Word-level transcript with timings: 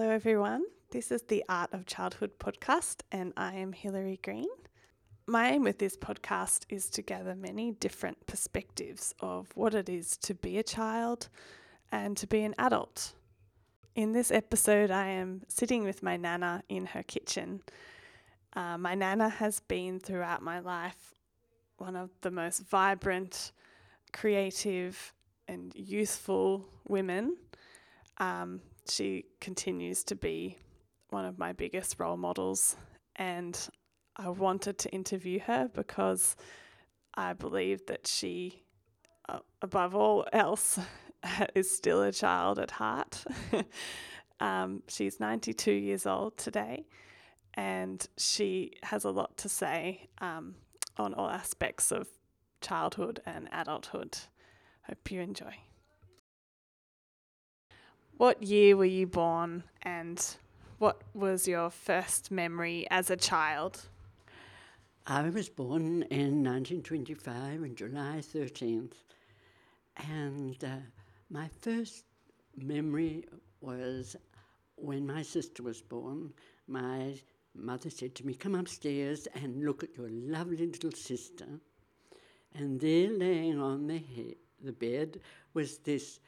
Hello, 0.00 0.12
everyone. 0.12 0.64
This 0.92 1.12
is 1.12 1.24
the 1.24 1.44
Art 1.46 1.74
of 1.74 1.84
Childhood 1.84 2.38
podcast, 2.38 3.02
and 3.12 3.34
I 3.36 3.56
am 3.56 3.74
Hilary 3.74 4.18
Green. 4.22 4.48
My 5.26 5.50
aim 5.50 5.62
with 5.62 5.78
this 5.78 5.94
podcast 5.94 6.64
is 6.70 6.88
to 6.92 7.02
gather 7.02 7.34
many 7.34 7.72
different 7.72 8.26
perspectives 8.26 9.14
of 9.20 9.48
what 9.54 9.74
it 9.74 9.90
is 9.90 10.16
to 10.22 10.34
be 10.34 10.56
a 10.56 10.62
child 10.62 11.28
and 11.92 12.16
to 12.16 12.26
be 12.26 12.42
an 12.44 12.54
adult. 12.56 13.12
In 13.94 14.12
this 14.12 14.30
episode, 14.30 14.90
I 14.90 15.08
am 15.08 15.42
sitting 15.48 15.84
with 15.84 16.02
my 16.02 16.16
Nana 16.16 16.62
in 16.70 16.86
her 16.86 17.02
kitchen. 17.02 17.60
Uh, 18.54 18.78
my 18.78 18.94
Nana 18.94 19.28
has 19.28 19.60
been 19.60 20.00
throughout 20.00 20.40
my 20.40 20.60
life 20.60 21.12
one 21.76 21.94
of 21.94 22.08
the 22.22 22.30
most 22.30 22.60
vibrant, 22.70 23.52
creative, 24.14 25.12
and 25.46 25.74
youthful 25.74 26.66
women. 26.88 27.36
Um, 28.16 28.62
she 28.88 29.24
continues 29.40 30.04
to 30.04 30.16
be 30.16 30.56
one 31.10 31.24
of 31.24 31.38
my 31.38 31.52
biggest 31.52 31.98
role 31.98 32.16
models, 32.16 32.76
and 33.16 33.68
I 34.16 34.28
wanted 34.28 34.78
to 34.78 34.90
interview 34.90 35.40
her 35.40 35.68
because 35.72 36.36
I 37.14 37.32
believe 37.32 37.86
that 37.86 38.06
she, 38.06 38.62
uh, 39.28 39.40
above 39.62 39.94
all 39.94 40.26
else, 40.32 40.78
is 41.54 41.74
still 41.74 42.02
a 42.02 42.12
child 42.12 42.58
at 42.58 42.70
heart. 42.70 43.24
um, 44.40 44.82
she's 44.88 45.20
92 45.20 45.72
years 45.72 46.06
old 46.06 46.36
today, 46.36 46.86
and 47.54 48.06
she 48.16 48.72
has 48.82 49.04
a 49.04 49.10
lot 49.10 49.36
to 49.38 49.48
say 49.48 50.08
um, 50.18 50.54
on 50.96 51.14
all 51.14 51.28
aspects 51.28 51.90
of 51.90 52.08
childhood 52.60 53.20
and 53.26 53.48
adulthood. 53.52 54.18
Hope 54.82 55.10
you 55.10 55.20
enjoy. 55.20 55.54
What 58.20 58.42
year 58.42 58.76
were 58.76 58.84
you 58.84 59.06
born 59.06 59.64
and 59.80 60.22
what 60.76 61.00
was 61.14 61.48
your 61.48 61.70
first 61.70 62.30
memory 62.30 62.86
as 62.90 63.08
a 63.08 63.16
child? 63.16 63.86
I 65.06 65.30
was 65.30 65.48
born 65.48 66.02
in 66.10 66.44
1925 66.44 67.62
on 67.62 67.74
July 67.74 68.18
13th, 68.20 68.92
and 70.06 70.62
uh, 70.62 70.68
my 71.30 71.48
first 71.62 72.04
memory 72.58 73.24
was 73.62 74.16
when 74.76 75.06
my 75.06 75.22
sister 75.22 75.62
was 75.62 75.80
born. 75.80 76.34
My 76.68 77.14
mother 77.54 77.88
said 77.88 78.14
to 78.16 78.26
me, 78.26 78.34
Come 78.34 78.54
upstairs 78.54 79.28
and 79.32 79.64
look 79.64 79.82
at 79.82 79.96
your 79.96 80.10
lovely 80.10 80.66
little 80.66 80.92
sister. 80.92 81.48
And 82.54 82.78
there, 82.78 83.08
laying 83.08 83.58
on 83.58 83.86
the, 83.86 83.96
he- 83.96 84.36
the 84.62 84.72
bed, 84.72 85.20
was 85.54 85.78
this 85.78 86.20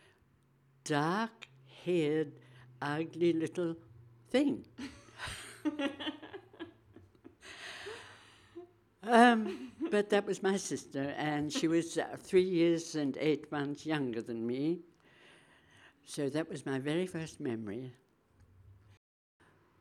dark 0.84 1.48
haired, 1.84 2.33
ugly 2.80 3.33
little 3.33 3.77
thing. 4.30 4.64
um, 9.05 9.72
but 9.91 10.11
that 10.11 10.24
was 10.27 10.42
my 10.42 10.56
sister, 10.56 11.14
and 11.16 11.52
she 11.52 11.69
was 11.69 11.98
uh, 11.98 12.06
three 12.19 12.42
years 12.42 12.94
and 12.94 13.16
eight 13.20 13.50
months 13.50 13.84
younger 13.84 14.22
than 14.22 14.47
me. 14.47 14.80
So 16.05 16.28
that 16.28 16.48
was 16.48 16.64
my 16.64 16.78
very 16.78 17.06
first 17.08 17.41
memory. 17.41 17.92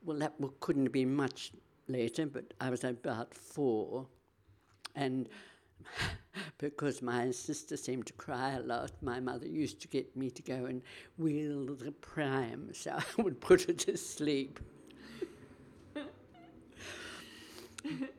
Well, 0.04 0.18
that 0.20 0.40
w- 0.40 0.54
couldn't 0.60 0.84
have 0.86 0.92
been 0.92 1.14
much 1.16 1.52
later, 1.88 2.26
but 2.26 2.54
I 2.60 2.70
was 2.70 2.84
about 2.84 3.34
four. 3.34 4.08
And 4.96 5.30
because 6.58 7.02
my 7.02 7.32
sister 7.32 7.78
seemed 7.78 8.08
to 8.08 8.14
cry 8.14 8.52
a 8.52 8.62
lot, 8.62 8.92
my 9.02 9.20
mother 9.20 9.48
used 9.48 9.82
to 9.82 9.88
get 9.88 10.16
me 10.16 10.30
to 10.30 10.42
go 10.42 10.66
and 10.66 10.82
wheel 11.18 11.66
the 11.66 11.92
pram 11.92 12.70
so 12.74 12.92
I 13.18 13.22
would 13.22 13.40
put 13.42 13.64
her 13.64 13.74
to 13.74 13.98
sleep. 13.98 14.60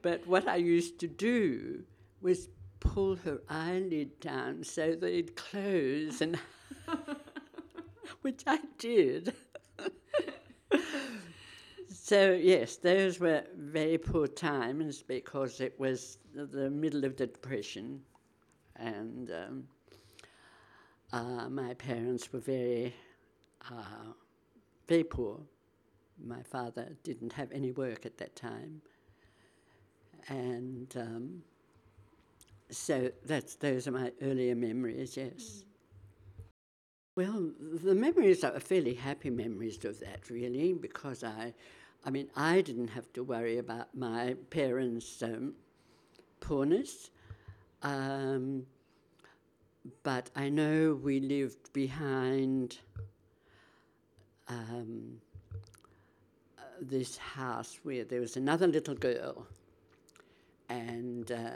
but 0.03 0.27
what 0.27 0.49
I 0.49 0.56
used 0.56 0.99
to 1.00 1.06
do 1.06 1.84
was 2.21 2.49
pull 2.81 3.17
her 3.17 3.41
eyelid 3.49 4.19
down 4.21 4.65
so 4.65 4.94
that 4.94 5.06
it'd 5.06 5.37
close, 5.37 6.21
and 6.21 6.39
which 8.23 8.43
I 8.47 8.59
did. 8.79 9.33
So 12.12 12.33
yes, 12.34 12.77
those 12.77 13.19
were 13.21 13.43
very 13.56 13.97
poor 13.97 14.27
times 14.27 15.03
because 15.03 15.62
it 15.62 15.81
was 15.81 16.19
the 16.34 16.69
middle 16.69 17.06
of 17.06 17.17
the 17.17 17.27
depression, 17.27 18.03
and 18.77 19.31
um, 19.31 19.65
uh, 21.11 21.49
my 21.49 21.73
parents 21.73 22.31
were 22.31 22.41
very, 22.41 22.95
uh, 23.71 24.12
very 24.89 25.05
poor. 25.05 25.41
My 26.23 26.43
father 26.43 26.97
didn't 27.03 27.33
have 27.33 27.50
any 27.50 27.73
work 27.73 28.05
at 28.06 28.19
that 28.19 28.37
time, 28.37 28.83
and 30.29 30.94
um, 30.97 31.43
so 32.71 33.11
that's 33.25 33.55
those 33.56 33.87
are 33.89 33.93
my 33.93 34.12
earlier 34.21 34.55
memories. 34.55 35.17
Yes. 35.17 35.65
Well, 37.17 37.53
the 37.59 37.94
memories 37.94 38.43
are 38.44 38.59
fairly 38.61 38.94
happy 38.94 39.31
memories 39.31 39.84
of 39.84 40.00
that, 40.00 40.31
really, 40.31 40.73
because 40.73 41.23
I, 41.23 41.55
I 42.05 42.11
mean, 42.11 42.29
I 42.35 42.61
didn't 42.63 42.89
have 42.89 43.13
to 43.13 43.23
worry 43.23 43.59
about 43.59 43.95
my 43.95 44.35
parents' 44.51 45.23
um, 45.23 45.55
poorness, 46.41 47.11
um, 47.83 48.67
but 50.03 50.31
I 50.35 50.49
know 50.49 50.99
we 51.01 51.21
lived 51.21 51.73
behind 51.73 52.79
um, 54.49 55.21
this 56.81 57.17
house 57.17 57.79
where 57.85 58.05
there 58.05 58.21
was 58.21 58.37
another 58.37 58.67
little 58.67 58.97
girl, 58.97 59.47
and 60.69 61.31
uh, 61.31 61.51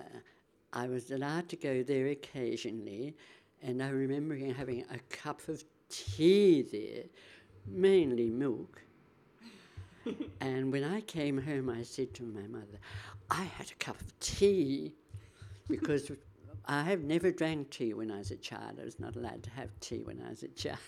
I 0.72 0.86
was 0.86 1.10
allowed 1.10 1.48
to 1.48 1.56
go 1.56 1.82
there 1.82 2.08
occasionally. 2.08 3.16
And 3.62 3.82
I 3.82 3.88
remember 3.88 4.36
having 4.36 4.84
a 4.92 4.98
cup 5.08 5.48
of 5.48 5.64
tea 5.88 6.62
there, 6.62 7.04
mainly 7.66 8.30
milk. 8.30 8.82
and 10.40 10.72
when 10.72 10.84
I 10.84 11.00
came 11.02 11.40
home, 11.40 11.70
I 11.70 11.82
said 11.82 12.14
to 12.14 12.22
my 12.22 12.46
mother, 12.46 12.78
I 13.30 13.44
had 13.44 13.70
a 13.70 13.74
cup 13.74 14.00
of 14.00 14.18
tea 14.20 14.94
because 15.68 16.10
I 16.66 16.82
have 16.82 17.02
never 17.02 17.30
drank 17.30 17.70
tea 17.70 17.94
when 17.94 18.10
I 18.10 18.18
was 18.18 18.30
a 18.30 18.36
child. 18.36 18.78
I 18.80 18.84
was 18.84 19.00
not 19.00 19.16
allowed 19.16 19.42
to 19.44 19.50
have 19.50 19.70
tea 19.80 20.02
when 20.02 20.22
I 20.24 20.30
was 20.30 20.42
a 20.42 20.48
child. 20.48 20.78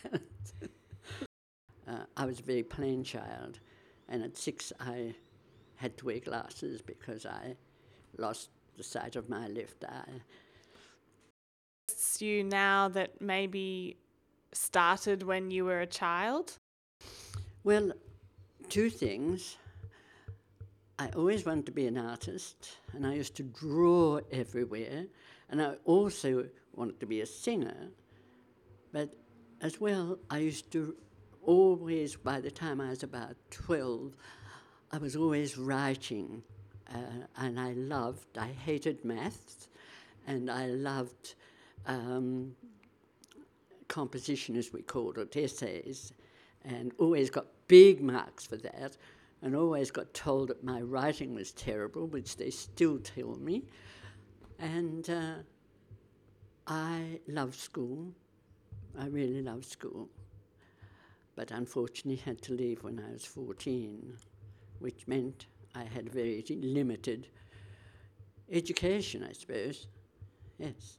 uh, 1.87 2.05
I 2.17 2.25
was 2.27 2.41
a 2.41 2.43
very 2.43 2.63
plain 2.63 3.05
child, 3.05 3.61
and 4.09 4.23
at 4.23 4.37
six, 4.37 4.73
I 4.81 5.15
had 5.77 5.97
to 5.99 6.07
wear 6.07 6.21
glasses 6.21 6.83
because 6.83 7.25
I 7.27 7.57
lost 8.17 8.51
the 8.77 8.83
sight 8.83 9.17
of 9.17 9.29
my 9.29 9.49
left 9.49 9.85
eye. 9.85 10.23
It's 11.89 12.21
you 12.21 12.45
now 12.45 12.89
that 12.89 13.21
maybe 13.21 13.97
started 14.53 15.23
when 15.23 15.51
you 15.51 15.65
were 15.65 15.81
a 15.81 15.87
child? 15.87 16.59
Well, 17.65 17.93
two 18.69 18.91
things. 18.91 19.57
I 20.99 21.09
always 21.17 21.47
wanted 21.47 21.67
to 21.67 21.73
be 21.73 21.87
an 21.87 21.97
artist, 21.97 22.77
and 22.93 23.07
I 23.07 23.15
used 23.15 23.37
to 23.37 23.43
draw 23.45 24.21
everywhere, 24.33 25.07
and 25.49 25.63
I 25.63 25.75
also 25.85 26.49
wanted 26.75 27.01
to 27.01 27.07
be 27.07 27.21
a 27.21 27.27
singer. 27.27 27.89
But 28.93 29.15
as 29.61 29.81
well, 29.81 30.19
I 30.31 30.39
used 30.39 30.71
to 30.73 30.97
always, 31.45 32.17
by 32.17 32.41
the 32.41 32.51
time 32.51 32.81
I 32.81 32.91
was 32.91 33.03
about 33.03 33.37
12, 33.51 34.17
I 34.93 34.99
was 34.99 35.17
always 35.17 35.57
writing, 35.57 36.43
uh, 36.93 37.27
and 37.37 37.61
I 37.61 37.73
loved, 37.73 38.37
I 38.37 38.49
hated 38.49 39.05
maths, 39.05 39.69
and 40.27 40.51
I 40.51 40.67
loved 40.67 41.35
um, 41.87 42.55
composition, 43.87 44.57
as 44.57 44.73
we 44.73 44.83
called 44.83 45.17
it, 45.17 45.37
essays, 45.37 46.13
and 46.69 46.93
always 46.99 47.31
got 47.31 47.47
big 47.67 48.01
marks 48.01 48.47
for 48.47 48.57
that, 48.59 48.97
and 49.43 49.57
always 49.57 49.91
got 49.91 50.13
told 50.13 50.49
that 50.49 50.63
my 50.63 50.81
writing 50.81 51.35
was 51.35 51.53
terrible, 51.53 52.07
which 52.07 52.37
they 52.37 52.51
still 52.51 52.99
tell 52.99 53.37
me. 53.37 53.65
And 54.59 55.09
uh, 55.09 55.35
I 56.67 57.21
loved 57.27 57.55
school. 57.55 58.13
I 58.99 59.07
really 59.07 59.43
loved 59.43 59.65
school. 59.65 60.09
But 61.37 61.53
unfortunately, 61.53 62.17
had 62.17 62.43
to 62.43 62.53
leave 62.53 62.83
when 62.83 63.01
I 63.01 63.13
was 63.13 63.25
14, 63.25 64.13
which 64.81 65.07
meant 65.07 65.47
I 65.75 65.85
had 65.85 66.13
very 66.13 66.45
limited 66.51 67.29
education, 68.51 69.25
I 69.29 69.33
suppose. 69.33 69.87
Yes. 70.59 70.99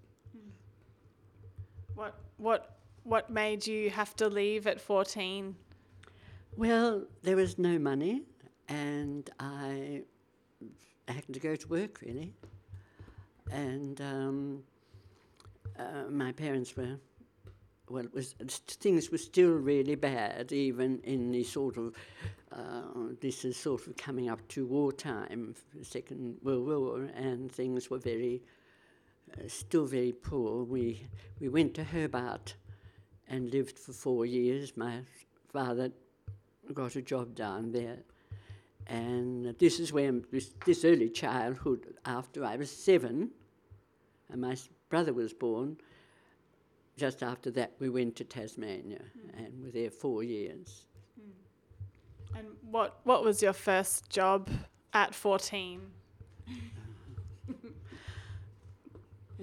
What 1.95 2.15
what 2.37 2.78
what 3.09 3.29
made 3.29 3.65
you 3.65 3.89
have 3.89 4.15
to 4.17 4.27
leave 4.27 4.67
at 4.67 4.79
14? 4.79 5.55
Well, 6.55 7.05
there 7.23 7.35
was 7.35 7.57
no 7.57 7.79
money, 7.79 8.23
and 8.67 9.29
I 9.39 10.03
had 11.07 11.23
to 11.33 11.39
go 11.39 11.55
to 11.55 11.67
work 11.67 12.01
really. 12.01 12.33
And 13.51 13.99
um, 14.01 14.63
uh, 15.77 16.09
my 16.09 16.31
parents 16.31 16.75
were 16.77 16.97
well, 17.89 18.05
it 18.05 18.13
was, 18.13 18.35
things 18.67 19.09
were 19.09 19.17
still 19.17 19.53
really 19.53 19.95
bad, 19.95 20.51
even 20.51 20.99
in 21.03 21.31
the 21.31 21.43
sort 21.43 21.75
of, 21.77 21.95
uh, 22.51 23.13
this 23.19 23.43
is 23.43 23.57
sort 23.57 23.87
of 23.87 23.97
coming 23.97 24.29
up 24.29 24.47
to 24.49 24.67
wartime, 24.67 25.55
Second 25.81 26.37
World 26.43 26.67
War, 26.67 27.09
and 27.15 27.51
things 27.51 27.89
were 27.89 27.97
very, 27.97 28.43
uh, 29.33 29.47
still 29.47 29.85
very 29.85 30.11
poor. 30.11 30.63
We, 30.63 31.07
we 31.39 31.49
went 31.49 31.73
to 31.75 31.83
Hobart 31.83 32.53
and 33.29 33.51
lived 33.51 33.77
for 33.77 33.93
four 33.93 34.25
years. 34.25 34.75
My 34.75 35.01
father 35.53 35.91
got 36.73 36.95
a 36.95 37.01
job 37.01 37.35
down 37.35 37.71
there. 37.71 37.99
And 38.87 39.55
this 39.59 39.79
is 39.79 39.93
where 39.93 40.11
this, 40.31 40.51
this 40.65 40.83
early 40.83 41.09
childhood, 41.09 41.93
after 42.05 42.43
I 42.43 42.55
was 42.55 42.71
seven, 42.71 43.29
and 44.31 44.41
my 44.41 44.57
brother 44.89 45.13
was 45.13 45.31
born, 45.31 45.77
just 46.97 47.23
after 47.23 47.51
that, 47.51 47.73
we 47.79 47.89
went 47.89 48.15
to 48.17 48.23
Tasmania 48.23 48.99
mm. 48.99 49.37
and 49.37 49.63
were 49.63 49.71
there 49.71 49.91
four 49.91 50.23
years. 50.23 50.87
Mm. 51.19 52.39
And 52.39 52.47
what, 52.69 52.99
what 53.03 53.23
was 53.23 53.41
your 53.41 53.53
first 53.53 54.09
job 54.09 54.49
at 54.93 55.13
14? 55.15 55.81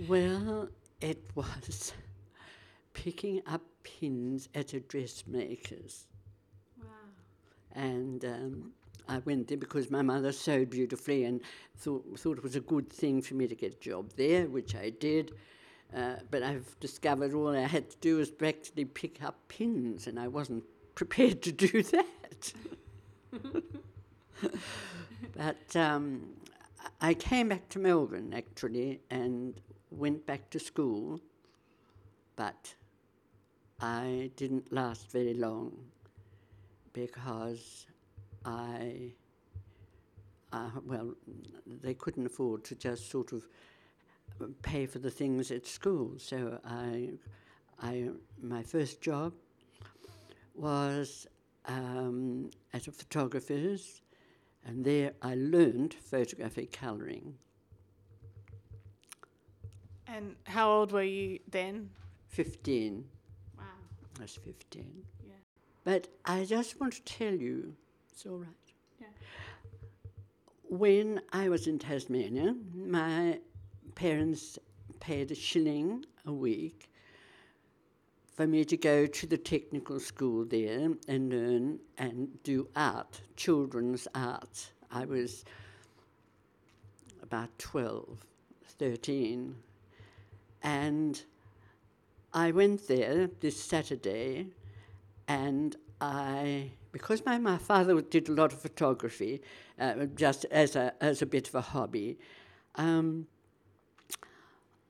well, 0.09 0.69
it 1.00 1.23
was 1.35 1.93
picking 2.93 3.41
up 3.47 3.62
pins 3.87 4.49
at 4.55 4.75
a 4.75 4.81
dressmaker's. 4.81 6.06
Wow. 6.83 6.88
And 7.73 8.25
um, 8.25 8.73
I 9.09 9.19
went 9.19 9.47
there 9.49 9.56
because 9.56 9.91
my 9.91 10.03
mother 10.03 10.33
sewed 10.33 10.71
beautifully 10.71 11.25
and 11.25 11.41
thought, 11.77 12.05
thought 12.19 12.38
it 12.38 12.43
was 12.43 12.56
a 12.56 12.61
good 12.61 12.91
thing 12.91 13.23
for 13.23 13.35
me 13.35 13.47
to 13.47 13.55
get 13.55 13.75
a 13.75 13.79
job 13.79 14.12
there, 14.17 14.47
which 14.47 14.75
I 14.75 14.91
did. 14.91 15.33
Uh, 15.97 16.17
but 16.31 16.43
I've 16.43 16.79
discovered 16.81 17.33
all 17.33 17.56
I 17.56 17.61
had 17.61 17.88
to 17.91 17.97
do 17.99 18.17
was 18.17 18.31
practically 18.31 18.85
pick 18.85 19.23
up 19.23 19.37
pins, 19.47 20.09
and 20.09 20.19
I 20.19 20.27
wasn't 20.27 20.65
prepared 20.97 21.43
to 21.43 21.53
do 21.53 21.83
that. 21.85 22.53
but 25.37 25.77
um, 25.77 26.23
I 27.00 27.15
came 27.15 27.50
back 27.50 27.69
to 27.71 27.79
Melbourne 27.79 28.35
actually 28.37 29.00
and 29.11 29.55
went 29.93 30.27
back 30.27 30.50
to 30.50 30.59
school, 30.59 31.21
but 32.35 32.75
I 33.81 34.31
didn't 34.37 34.73
last 34.73 35.11
very 35.11 35.34
long 35.34 35.76
because 36.93 37.87
I, 38.44 39.12
uh, 40.52 40.70
well, 40.87 41.12
they 41.67 41.94
couldn't 41.94 42.26
afford 42.26 42.64
to 42.64 42.75
just 42.75 43.11
sort 43.11 43.32
of 43.32 43.46
pay 44.62 44.87
for 44.87 44.99
the 44.99 45.11
things 45.11 45.50
at 45.50 45.67
school. 45.67 46.14
So 46.17 46.58
I, 46.64 47.11
I, 47.82 48.08
my 48.43 48.62
first 48.62 49.02
job 49.02 49.34
was 50.55 51.26
um, 51.67 52.50
at 52.73 52.87
a 52.87 52.93
photographer's, 52.93 54.00
and 54.64 54.84
there 54.84 55.12
I 55.20 55.34
learned 55.34 55.94
photographic 55.94 56.73
colouring. 56.73 57.34
And 60.06 60.37
how 60.44 60.70
old 60.70 60.93
were 60.93 61.02
you 61.02 61.40
then? 61.50 61.90
15. 62.28 63.05
I 64.18 64.22
was 64.22 64.36
15. 64.36 65.04
Yeah. 65.24 65.32
But 65.84 66.08
I 66.24 66.44
just 66.44 66.80
want 66.80 66.94
to 66.94 67.02
tell 67.02 67.34
you, 67.34 67.74
it's 68.10 68.26
all 68.26 68.38
right. 68.38 68.48
Yeah. 69.00 69.06
When 70.68 71.20
I 71.32 71.48
was 71.48 71.66
in 71.66 71.78
Tasmania, 71.78 72.54
my 72.74 73.38
parents 73.94 74.58
paid 75.00 75.30
a 75.30 75.34
shilling 75.34 76.04
a 76.24 76.32
week 76.32 76.90
for 78.34 78.46
me 78.46 78.64
to 78.64 78.76
go 78.76 79.06
to 79.06 79.26
the 79.26 79.38
technical 79.38 79.98
school 79.98 80.44
there 80.44 80.90
and 81.08 81.30
learn 81.30 81.78
and 81.96 82.28
do 82.42 82.68
art, 82.76 83.20
children's 83.36 84.06
art. 84.14 84.72
I 84.90 85.06
was 85.06 85.44
about 87.22 87.58
12, 87.58 88.24
13. 88.78 89.56
And 90.62 91.22
I 92.37 92.50
went 92.50 92.87
there 92.87 93.31
this 93.41 93.59
Saturday 93.59 94.49
and 95.27 95.75
I, 96.03 96.73
because 96.93 97.25
my, 97.25 97.38
my 97.38 97.56
father 97.56 97.99
did 98.03 98.29
a 98.29 98.33
lot 98.33 98.53
of 98.53 98.61
photography, 98.61 99.41
uh, 99.81 100.05
just 100.15 100.44
as 100.50 100.77
a, 100.77 100.93
as 101.00 101.23
a 101.23 101.27
bit 101.27 101.49
of 101.49 101.55
a 101.55 101.62
hobby, 101.62 102.19
um, 102.75 103.27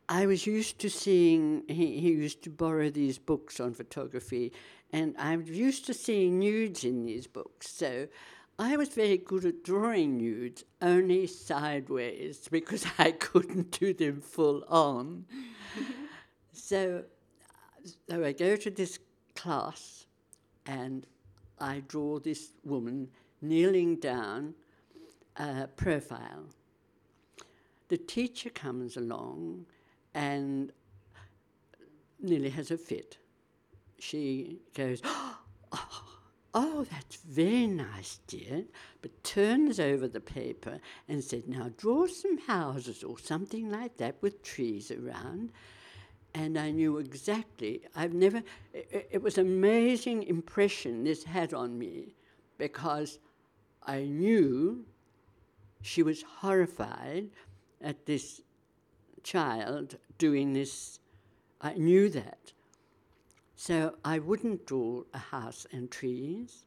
I 0.08 0.26
was 0.26 0.44
used 0.44 0.80
to 0.80 0.90
seeing, 0.90 1.62
he, 1.68 2.00
he 2.00 2.10
used 2.10 2.42
to 2.42 2.50
borrow 2.50 2.90
these 2.90 3.16
books 3.16 3.60
on 3.60 3.74
photography, 3.74 4.52
and 4.92 5.14
I 5.16 5.36
was 5.36 5.48
used 5.50 5.86
to 5.86 5.94
seeing 5.94 6.40
nudes 6.40 6.82
in 6.82 7.06
these 7.06 7.28
books. 7.28 7.70
So 7.70 8.08
I 8.58 8.76
was 8.76 8.88
very 8.88 9.18
good 9.18 9.44
at 9.44 9.62
drawing 9.62 10.16
nudes, 10.16 10.64
only 10.82 11.28
sideways, 11.28 12.48
because 12.50 12.84
I 12.98 13.12
couldn't 13.12 13.78
do 13.78 13.94
them 13.94 14.20
full 14.20 14.64
on. 14.68 15.26
so, 16.52 17.04
so 18.08 18.24
I 18.24 18.32
go 18.32 18.56
to 18.56 18.70
this 18.70 18.98
class, 19.34 20.06
and 20.66 21.06
I 21.58 21.82
draw 21.86 22.18
this 22.18 22.52
woman 22.64 23.08
kneeling 23.40 23.96
down, 23.96 24.54
uh, 25.36 25.66
profile. 25.76 26.46
The 27.88 27.96
teacher 27.96 28.50
comes 28.50 28.96
along 28.96 29.66
and 30.14 30.72
nearly 32.20 32.50
has 32.50 32.70
a 32.70 32.78
fit. 32.78 33.18
She 33.98 34.58
goes, 34.74 35.00
oh, 35.04 35.38
oh, 36.54 36.86
that's 36.90 37.16
very 37.16 37.66
nice, 37.66 38.18
dear, 38.26 38.64
but 39.02 39.22
turns 39.22 39.78
over 39.78 40.08
the 40.08 40.20
paper 40.20 40.80
and 41.08 41.22
said, 41.22 41.48
now 41.48 41.70
draw 41.76 42.06
some 42.06 42.38
houses 42.38 43.04
or 43.04 43.18
something 43.18 43.70
like 43.70 43.96
that 43.98 44.16
with 44.20 44.42
trees 44.42 44.90
around. 44.90 45.52
And 46.36 46.58
I 46.58 46.70
knew 46.70 46.98
exactly, 46.98 47.80
I've 47.94 48.12
never, 48.12 48.42
it, 48.74 49.08
it 49.10 49.22
was 49.22 49.38
an 49.38 49.46
amazing 49.46 50.24
impression 50.24 51.02
this 51.02 51.24
had 51.24 51.54
on 51.54 51.78
me 51.78 52.14
because 52.58 53.18
I 53.82 54.02
knew 54.02 54.84
she 55.80 56.02
was 56.02 56.22
horrified 56.40 57.30
at 57.80 58.04
this 58.04 58.42
child 59.22 59.96
doing 60.18 60.52
this, 60.52 61.00
I 61.62 61.72
knew 61.72 62.10
that. 62.10 62.52
So 63.56 63.94
I 64.04 64.18
wouldn't 64.18 64.66
draw 64.66 65.04
a 65.14 65.18
house 65.18 65.66
and 65.72 65.90
trees. 65.90 66.66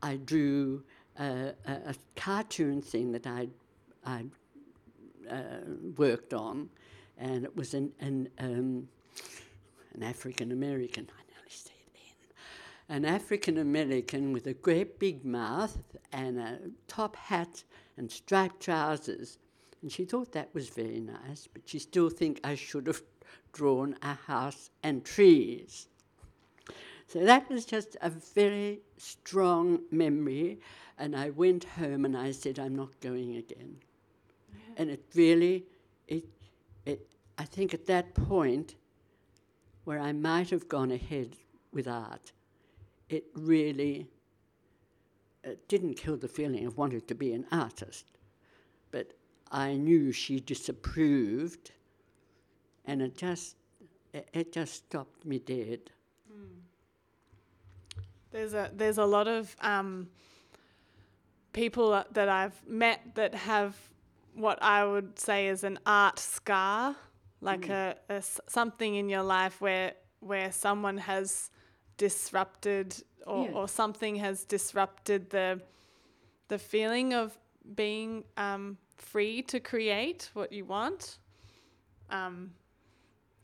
I 0.00 0.14
drew 0.14 0.84
a, 1.18 1.54
a, 1.66 1.72
a 1.72 1.94
cartoon 2.14 2.82
thing 2.82 3.10
that 3.10 3.26
I'd, 3.26 3.50
I'd 4.04 4.30
uh, 5.28 5.64
worked 5.96 6.32
on, 6.32 6.70
and 7.18 7.44
it 7.44 7.56
was 7.56 7.74
an, 7.74 7.92
an, 8.00 8.28
um, 8.38 8.88
an 9.94 10.02
African 10.02 10.52
American, 10.52 11.08
I 11.10 11.22
nearly 11.30 11.50
said 11.50 11.72
in, 12.88 12.96
an 12.96 13.04
African 13.04 13.58
American 13.58 14.32
with 14.32 14.46
a 14.46 14.54
great 14.54 14.98
big 14.98 15.24
mouth 15.24 15.78
and 16.12 16.38
a 16.38 16.58
top 16.88 17.16
hat 17.16 17.64
and 17.96 18.10
striped 18.10 18.60
trousers 18.60 19.38
and 19.82 19.92
she 19.92 20.04
thought 20.04 20.32
that 20.32 20.52
was 20.54 20.68
very 20.68 21.00
nice, 21.00 21.48
but 21.52 21.62
she 21.66 21.78
still 21.78 22.10
think 22.10 22.40
I 22.42 22.54
should 22.54 22.86
have 22.86 23.02
drawn 23.52 23.96
a 24.02 24.14
house 24.14 24.70
and 24.82 25.04
trees. 25.04 25.86
So 27.06 27.20
that 27.20 27.48
was 27.48 27.64
just 27.64 27.96
a 28.02 28.10
very 28.10 28.80
strong 28.96 29.80
memory. 29.92 30.58
And 30.98 31.14
I 31.14 31.30
went 31.30 31.64
home 31.64 32.04
and 32.04 32.16
I 32.16 32.32
said, 32.32 32.58
I'm 32.58 32.74
not 32.74 32.98
going 33.00 33.36
again. 33.36 33.76
Yeah. 34.52 34.58
And 34.78 34.90
it 34.90 35.04
really, 35.14 35.66
it, 36.08 36.24
it, 36.86 37.06
I 37.36 37.44
think 37.44 37.74
at 37.74 37.86
that 37.86 38.14
point, 38.14 38.76
where 39.84 40.00
I 40.00 40.12
might 40.12 40.50
have 40.50 40.68
gone 40.68 40.90
ahead 40.90 41.36
with 41.72 41.86
art, 41.86 42.32
it 43.08 43.24
really 43.34 44.08
it 45.44 45.50
uh, 45.50 45.64
didn't 45.68 45.94
kill 45.94 46.16
the 46.16 46.28
feeling 46.28 46.66
of 46.66 46.76
wanting 46.76 47.02
to 47.02 47.14
be 47.14 47.32
an 47.32 47.46
artist. 47.52 48.06
But 48.90 49.12
I 49.52 49.74
knew 49.74 50.10
she 50.10 50.40
disapproved, 50.40 51.70
and 52.84 53.00
it 53.02 53.16
just 53.16 53.56
it 54.12 54.52
just 54.52 54.74
stopped 54.74 55.24
me 55.24 55.38
dead. 55.38 55.90
Mm. 56.32 56.62
There's 58.30 58.54
a 58.54 58.70
there's 58.74 58.98
a 58.98 59.04
lot 59.04 59.28
of 59.28 59.54
um, 59.60 60.08
people 61.52 62.04
that 62.12 62.28
I've 62.28 62.60
met 62.66 63.14
that 63.14 63.34
have 63.34 63.76
what 64.36 64.62
I 64.62 64.84
would 64.84 65.18
say 65.18 65.48
is 65.48 65.64
an 65.64 65.78
art 65.86 66.18
scar, 66.18 66.94
like 67.40 67.62
mm. 67.68 67.94
a, 68.10 68.16
a 68.16 68.22
something 68.22 68.94
in 68.94 69.08
your 69.08 69.22
life 69.22 69.60
where 69.60 69.94
where 70.20 70.52
someone 70.52 70.98
has 70.98 71.50
disrupted 71.96 73.02
or, 73.26 73.46
yeah. 73.46 73.52
or 73.52 73.68
something 73.68 74.16
has 74.16 74.44
disrupted 74.44 75.30
the 75.30 75.60
the 76.48 76.58
feeling 76.58 77.14
of 77.14 77.36
being 77.74 78.24
um, 78.36 78.76
free 78.96 79.42
to 79.42 79.58
create 79.58 80.30
what 80.34 80.52
you 80.52 80.64
want. 80.64 81.18
Um, 82.10 82.52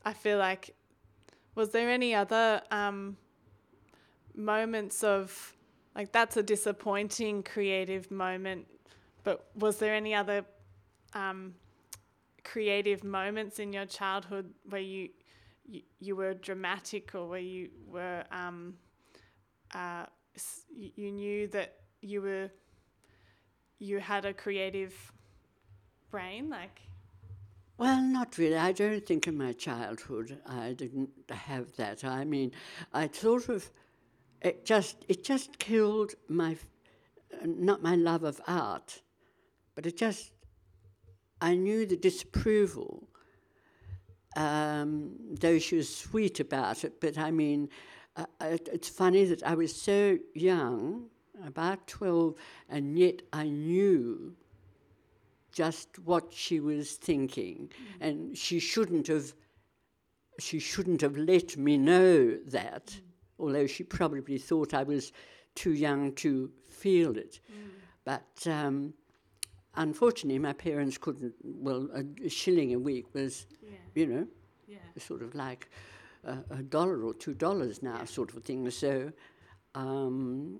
I 0.05 0.13
feel 0.13 0.37
like 0.37 0.75
Was 1.55 1.69
there 1.69 1.89
any 1.89 2.15
other 2.15 2.61
um, 2.71 3.17
moments 4.35 5.03
of 5.03 5.53
like 5.95 6.11
that's 6.11 6.37
a 6.37 6.43
disappointing 6.43 7.43
creative 7.43 8.09
moment, 8.09 8.67
but 9.23 9.45
was 9.55 9.77
there 9.77 9.93
any 9.93 10.15
other 10.15 10.45
um, 11.15 11.53
creative 12.43 13.03
moments 13.03 13.59
in 13.59 13.73
your 13.73 13.85
childhood 13.85 14.53
where 14.69 14.81
you 14.81 15.09
you, 15.65 15.81
you 15.99 16.15
were 16.15 16.33
dramatic 16.33 17.15
or 17.15 17.27
where 17.27 17.39
you 17.39 17.69
were 17.87 18.23
um, 18.31 18.73
uh, 19.73 20.05
you 20.75 21.11
knew 21.11 21.47
that 21.47 21.75
you 22.01 22.21
were 22.21 22.49
you 23.79 23.99
had 23.99 24.25
a 24.25 24.33
creative 24.33 24.93
brain 26.11 26.49
like 26.49 26.81
well, 27.75 28.01
not 28.01 28.37
really. 28.37 28.55
I 28.55 28.71
don't 28.71 29.05
think 29.05 29.27
in 29.27 29.37
my 29.37 29.51
childhood 29.51 30.37
I 30.45 30.73
didn't 30.73 31.09
have 31.29 31.75
that. 31.77 32.03
I 32.03 32.23
mean, 32.23 32.51
I 32.93 33.09
sort 33.11 33.49
of 33.49 33.69
it 34.41 34.63
just 34.63 35.03
it 35.07 35.23
just 35.23 35.57
killed 35.57 36.13
my 36.27 36.55
not 37.43 37.81
my 37.81 37.95
love 37.95 38.23
of 38.23 38.39
art, 38.47 39.01
but 39.75 39.85
it 39.85 39.97
just 39.97 40.31
I 41.43 41.55
knew 41.55 41.85
the 41.85 41.97
disapproval. 41.97 43.07
Um, 44.35 45.11
though 45.39 45.59
she 45.59 45.75
was 45.75 45.95
sweet 45.95 46.39
about 46.39 46.83
it, 46.83 46.99
but 46.99 47.19
I 47.19 47.29
mean, 47.29 47.69
uh, 48.15 48.25
it, 48.41 48.67
it's 48.73 48.89
funny 48.89 49.25
that 49.25 49.43
I 49.43 49.53
was 49.53 49.75
so 49.75 50.17
young, 50.33 51.05
about 51.45 51.85
twelve, 51.85 52.33
and 52.67 52.97
yet 52.97 53.21
I 53.31 53.45
knew 53.49 54.35
just 55.51 55.99
what 55.99 56.33
she 56.33 56.59
was 56.59 56.93
thinking, 56.93 57.69
mm. 57.69 58.07
and 58.07 58.35
she 58.35 58.57
shouldn't 58.59 59.05
have. 59.07 59.33
She 60.39 60.57
shouldn't 60.57 61.01
have 61.01 61.15
let 61.15 61.57
me 61.57 61.77
know 61.77 62.37
that. 62.47 62.87
Mm 62.87 63.13
although 63.39 63.67
she 63.67 63.83
probably 63.83 64.37
thought 64.37 64.73
I 64.73 64.83
was 64.83 65.11
too 65.55 65.73
young 65.73 66.13
to 66.13 66.51
feel 66.67 67.17
it. 67.17 67.39
Mm. 67.51 67.69
But 68.05 68.47
um, 68.47 68.93
unfortunately, 69.75 70.39
my 70.39 70.53
parents 70.53 70.97
couldn't. 70.97 71.33
Well, 71.43 71.89
a, 71.93 72.29
shilling 72.29 72.73
a 72.73 72.79
week 72.79 73.13
was, 73.13 73.45
yeah. 73.61 73.77
you 73.95 74.05
know, 74.07 74.27
yeah. 74.67 74.77
sort 74.97 75.21
of 75.21 75.35
like 75.35 75.69
a, 76.23 76.37
a, 76.51 76.63
dollar 76.63 77.03
or 77.03 77.13
two 77.13 77.33
dollars 77.33 77.81
now, 77.81 77.97
yeah. 77.99 78.05
sort 78.05 78.33
of 78.35 78.43
thing. 78.43 78.69
So 78.69 79.11
um, 79.75 80.59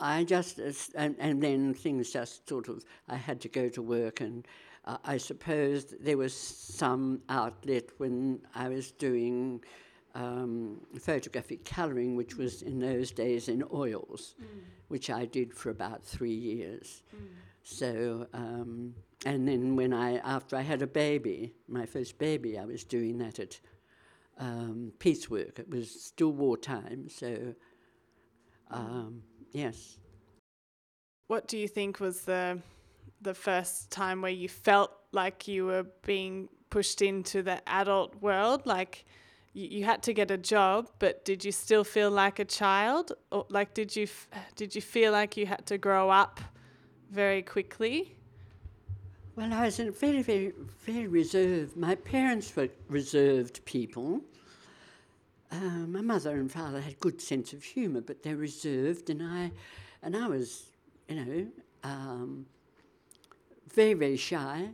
I 0.00 0.24
just, 0.24 0.58
and, 0.94 1.16
and 1.18 1.42
then 1.42 1.74
things 1.74 2.12
just 2.12 2.48
sort 2.48 2.68
of, 2.68 2.84
I 3.08 3.16
had 3.16 3.40
to 3.42 3.48
go 3.48 3.68
to 3.68 3.82
work 3.82 4.20
and. 4.20 4.46
Uh, 4.86 4.96
I 5.04 5.18
suppose 5.18 5.94
there 6.00 6.16
was 6.16 6.32
some 6.34 7.20
outlet 7.28 7.90
when 7.98 8.40
I 8.54 8.70
was 8.70 8.92
doing 8.92 9.62
um, 10.14 10.80
photographic 10.98 11.64
colouring, 11.64 12.16
which 12.16 12.36
was 12.36 12.62
in 12.62 12.78
those 12.80 13.10
days 13.10 13.48
in 13.48 13.62
oils, 13.72 14.34
mm. 14.40 14.46
which 14.88 15.10
I 15.10 15.26
did 15.26 15.52
for 15.52 15.70
about 15.70 16.02
three 16.02 16.34
years. 16.34 17.02
Mm. 17.14 17.26
So, 17.62 18.26
um, 18.32 18.94
and 19.26 19.46
then 19.46 19.76
when 19.76 19.92
I, 19.92 20.16
after 20.18 20.56
I 20.56 20.62
had 20.62 20.82
a 20.82 20.86
baby, 20.86 21.54
my 21.68 21.86
first 21.86 22.18
baby, 22.18 22.58
I 22.58 22.64
was 22.64 22.84
doing 22.84 23.18
that 23.18 23.38
at 23.38 23.60
um, 24.38 24.92
piecework. 24.98 25.58
It 25.58 25.68
was 25.68 25.90
still 25.90 26.32
wartime, 26.32 27.08
so 27.08 27.54
um, 28.70 29.22
yes. 29.52 29.98
What 31.26 31.46
do 31.46 31.58
you 31.58 31.68
think 31.68 32.00
was 32.00 32.22
the 32.22 32.60
the 33.22 33.34
first 33.34 33.90
time 33.90 34.22
where 34.22 34.32
you 34.32 34.48
felt 34.48 34.92
like 35.12 35.46
you 35.46 35.66
were 35.66 35.84
being 36.06 36.48
pushed 36.70 37.02
into 37.02 37.42
the 37.42 37.60
adult 37.68 38.14
world, 38.22 38.64
like? 38.64 39.04
you, 39.52 39.66
you 39.78 39.84
had 39.84 40.02
to 40.04 40.12
get 40.12 40.30
a 40.30 40.38
job, 40.38 40.88
but 40.98 41.24
did 41.24 41.44
you 41.44 41.52
still 41.52 41.84
feel 41.84 42.10
like 42.10 42.38
a 42.38 42.44
child? 42.44 43.12
Or 43.30 43.46
like 43.48 43.74
did 43.74 43.94
you 43.96 44.06
did 44.56 44.74
you 44.74 44.80
feel 44.80 45.12
like 45.12 45.36
you 45.36 45.46
had 45.46 45.66
to 45.66 45.78
grow 45.78 46.10
up 46.10 46.40
very 47.10 47.42
quickly? 47.42 48.14
Well, 49.36 49.52
I 49.52 49.66
was 49.66 49.78
very, 49.78 50.22
very, 50.22 50.52
very 50.84 51.06
reserved. 51.06 51.76
My 51.76 51.94
parents 51.94 52.54
were 52.54 52.68
reserved 52.88 53.64
people. 53.64 54.20
Uh, 55.50 55.86
my 55.88 56.00
mother 56.00 56.36
and 56.36 56.50
father 56.50 56.80
had 56.80 56.98
good 57.00 57.20
sense 57.20 57.52
of 57.52 57.62
humour, 57.62 58.00
but 58.00 58.22
they're 58.22 58.36
reserved, 58.36 59.10
and 59.10 59.22
I, 59.22 59.50
and 60.02 60.16
I 60.16 60.28
was, 60.28 60.66
you 61.08 61.16
know, 61.16 61.46
um, 61.82 62.46
very, 63.72 63.94
very 63.94 64.16
shy, 64.16 64.68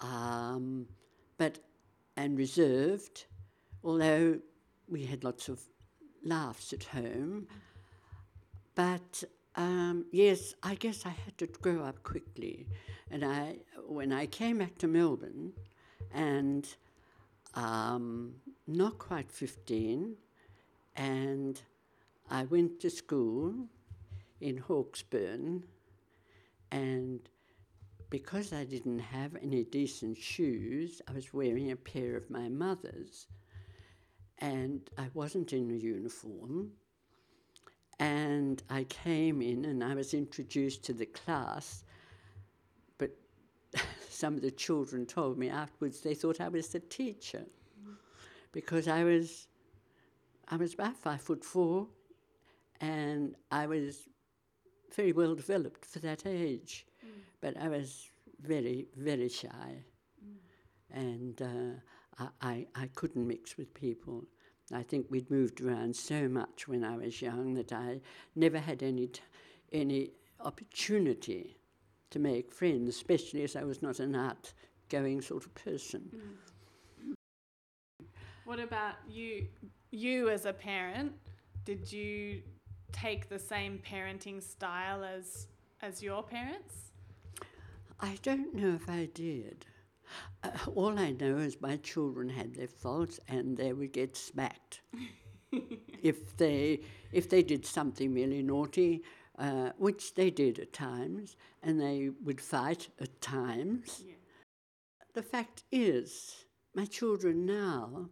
um, 0.00 0.86
but 1.36 1.58
and 2.16 2.36
reserved 2.36 3.24
although 3.84 4.38
we 4.88 5.04
had 5.04 5.24
lots 5.24 5.48
of 5.48 5.60
laughs 6.24 6.72
at 6.72 6.84
home. 6.84 7.46
But 8.74 9.24
um, 9.56 10.06
yes, 10.12 10.54
I 10.62 10.74
guess 10.74 11.06
I 11.06 11.10
had 11.10 11.36
to 11.38 11.46
grow 11.46 11.82
up 11.84 12.02
quickly. 12.02 12.66
And 13.10 13.24
I, 13.24 13.56
when 13.86 14.12
I 14.12 14.26
came 14.26 14.58
back 14.58 14.78
to 14.78 14.88
Melbourne, 14.88 15.52
and 16.12 16.66
um, 17.54 18.34
not 18.66 18.98
quite 18.98 19.30
15, 19.30 20.14
and 20.96 21.60
I 22.30 22.44
went 22.44 22.80
to 22.80 22.90
school 22.90 23.54
in 24.40 24.58
Hawksburn, 24.58 25.62
and 26.70 27.20
because 28.08 28.52
I 28.52 28.64
didn't 28.64 28.98
have 28.98 29.36
any 29.40 29.64
decent 29.64 30.18
shoes, 30.18 31.00
I 31.08 31.12
was 31.12 31.32
wearing 31.32 31.70
a 31.70 31.76
pair 31.76 32.16
of 32.16 32.30
my 32.30 32.48
mother's 32.48 33.26
and 34.40 34.88
I 34.96 35.08
wasn't 35.14 35.52
in 35.52 35.70
a 35.70 35.74
uniform. 35.74 36.72
And 38.00 38.62
I 38.70 38.84
came 38.84 39.42
in 39.42 39.66
and 39.66 39.84
I 39.84 39.94
was 39.94 40.14
introduced 40.14 40.82
to 40.84 40.94
the 40.94 41.06
class, 41.06 41.84
but 42.96 43.10
some 44.08 44.34
of 44.34 44.40
the 44.40 44.50
children 44.50 45.04
told 45.04 45.38
me 45.38 45.50
afterwards 45.50 46.00
they 46.00 46.14
thought 46.14 46.40
I 46.40 46.48
was 46.48 46.68
the 46.68 46.80
teacher 46.80 47.44
because 48.52 48.88
I 48.88 49.04
was, 49.04 49.46
I 50.48 50.56
was 50.56 50.74
about 50.74 50.96
five 50.96 51.20
foot 51.20 51.44
four 51.44 51.88
and 52.80 53.36
I 53.52 53.66
was 53.66 54.08
very 54.96 55.12
well 55.12 55.34
developed 55.34 55.84
for 55.84 55.98
that 56.00 56.26
age, 56.26 56.86
mm. 57.04 57.10
but 57.40 57.56
I 57.56 57.68
was 57.68 58.10
very, 58.40 58.88
very 58.96 59.28
shy. 59.28 59.84
Mm. 60.24 60.32
And 60.90 61.42
uh, 61.42 62.24
I, 62.42 62.48
I, 62.50 62.66
I 62.74 62.86
couldn't 62.94 63.26
mix 63.26 63.56
with 63.56 63.72
people. 63.74 64.24
I 64.72 64.82
think 64.82 65.06
we'd 65.10 65.30
moved 65.30 65.60
around 65.60 65.96
so 65.96 66.28
much 66.28 66.68
when 66.68 66.84
I 66.84 66.96
was 66.96 67.20
young 67.20 67.54
that 67.54 67.72
I 67.72 68.00
never 68.36 68.58
had 68.58 68.82
any, 68.82 69.08
t- 69.08 69.20
any 69.72 70.10
opportunity 70.40 71.56
to 72.10 72.18
make 72.18 72.52
friends, 72.52 72.88
especially 72.88 73.42
as 73.42 73.56
I 73.56 73.64
was 73.64 73.82
not 73.82 74.00
an 74.00 74.14
art 74.14 74.52
going 74.88 75.20
sort 75.20 75.44
of 75.44 75.54
person. 75.54 76.10
Mm. 76.14 77.14
What 78.44 78.58
about 78.58 78.94
you? 79.08 79.46
You 79.92 80.28
as 80.28 80.44
a 80.44 80.52
parent, 80.52 81.12
did 81.64 81.92
you 81.92 82.42
take 82.92 83.28
the 83.28 83.38
same 83.38 83.78
parenting 83.78 84.42
style 84.42 85.04
as 85.04 85.46
as 85.82 86.02
your 86.02 86.22
parents? 86.22 86.90
I 88.00 88.18
don't 88.22 88.54
know 88.54 88.74
if 88.74 88.88
I 88.88 89.08
did. 89.14 89.66
Uh, 90.42 90.50
all 90.74 90.98
I 90.98 91.12
know 91.12 91.36
is 91.38 91.60
my 91.60 91.76
children 91.76 92.28
had 92.28 92.54
their 92.54 92.68
faults 92.68 93.20
and 93.28 93.56
they 93.56 93.72
would 93.72 93.92
get 93.92 94.16
smacked 94.16 94.82
if 96.02 96.36
they 96.36 96.80
if 97.12 97.28
they 97.28 97.42
did 97.42 97.66
something 97.66 98.14
really 98.14 98.42
naughty, 98.42 99.02
uh, 99.38 99.70
which 99.78 100.14
they 100.14 100.30
did 100.30 100.58
at 100.58 100.72
times, 100.72 101.36
and 101.62 101.80
they 101.80 102.10
would 102.24 102.40
fight 102.40 102.88
at 103.00 103.20
times. 103.20 104.02
Yeah. 104.06 104.14
The 105.14 105.22
fact 105.22 105.64
is, 105.72 106.44
my 106.74 106.84
children 106.84 107.46
now, 107.46 108.10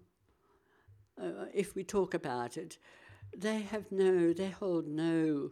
uh, 1.21 1.47
if 1.55 1.75
we 1.77 1.85
talk 1.85 2.15
about 2.15 2.57
it, 2.57 2.79
they 3.37 3.61
have 3.61 3.93
no, 3.93 4.33
they 4.33 4.51
hold 4.51 4.89
no. 4.89 5.51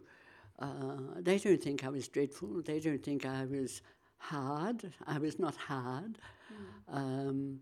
Uh, 0.59 1.19
they 1.19 1.37
don't 1.37 1.61
think 1.61 1.85
I 1.85 1.89
was 1.89 2.07
dreadful. 2.07 2.61
They 2.63 2.79
don't 2.79 3.03
think 3.03 3.25
I 3.25 3.45
was 3.45 3.81
hard. 4.17 4.91
I 5.05 5.19
was 5.19 5.39
not 5.39 5.55
hard. 5.55 6.17
Mm. 6.51 6.97
Um, 6.97 7.59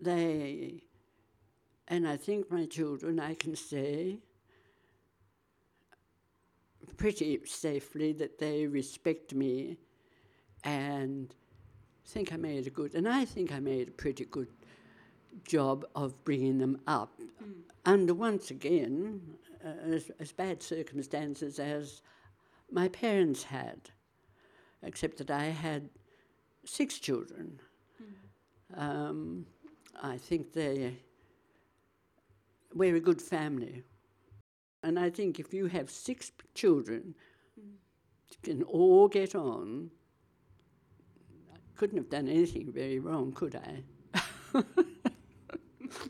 they, 0.00 0.82
and 1.88 2.08
I 2.08 2.16
think 2.16 2.50
my 2.50 2.66
children, 2.66 3.20
I 3.20 3.34
can 3.34 3.54
say 3.56 4.18
pretty 6.96 7.40
safely 7.46 8.12
that 8.12 8.38
they 8.38 8.66
respect 8.66 9.34
me 9.34 9.78
and 10.64 11.34
think 12.06 12.32
I 12.32 12.36
made 12.36 12.66
a 12.66 12.70
good, 12.70 12.94
and 12.94 13.08
I 13.08 13.24
think 13.24 13.52
I 13.52 13.60
made 13.60 13.88
a 13.88 13.92
pretty 13.92 14.24
good 14.24 14.48
job 15.46 15.84
of 15.94 16.22
bringing 16.24 16.58
them 16.58 16.80
up 16.86 17.12
mm. 17.42 17.52
under 17.86 18.14
once 18.14 18.50
again 18.50 19.20
uh, 19.64 19.94
as, 19.94 20.10
as 20.20 20.32
bad 20.32 20.62
circumstances 20.62 21.58
as 21.58 22.02
my 22.70 22.88
parents 22.88 23.42
had 23.42 23.90
except 24.82 25.18
that 25.18 25.30
I 25.30 25.44
had 25.44 25.88
six 26.64 26.98
children. 26.98 27.60
Mm. 28.02 28.78
Um, 28.78 29.46
I 30.02 30.18
think 30.18 30.52
they 30.52 30.96
we're 32.74 32.96
a 32.96 33.00
good 33.00 33.20
family. 33.20 33.82
And 34.82 34.98
I 34.98 35.10
think 35.10 35.38
if 35.38 35.54
you 35.54 35.66
have 35.66 35.90
six 35.90 36.32
children, 36.54 37.14
you 37.56 38.36
can 38.42 38.62
all 38.64 39.08
get 39.08 39.34
on. 39.34 39.90
I 41.52 41.58
couldn't 41.76 41.98
have 41.98 42.10
done 42.10 42.28
anything 42.28 42.72
very 42.72 42.98
wrong, 42.98 43.32
could 43.32 43.54
I? 43.54 43.82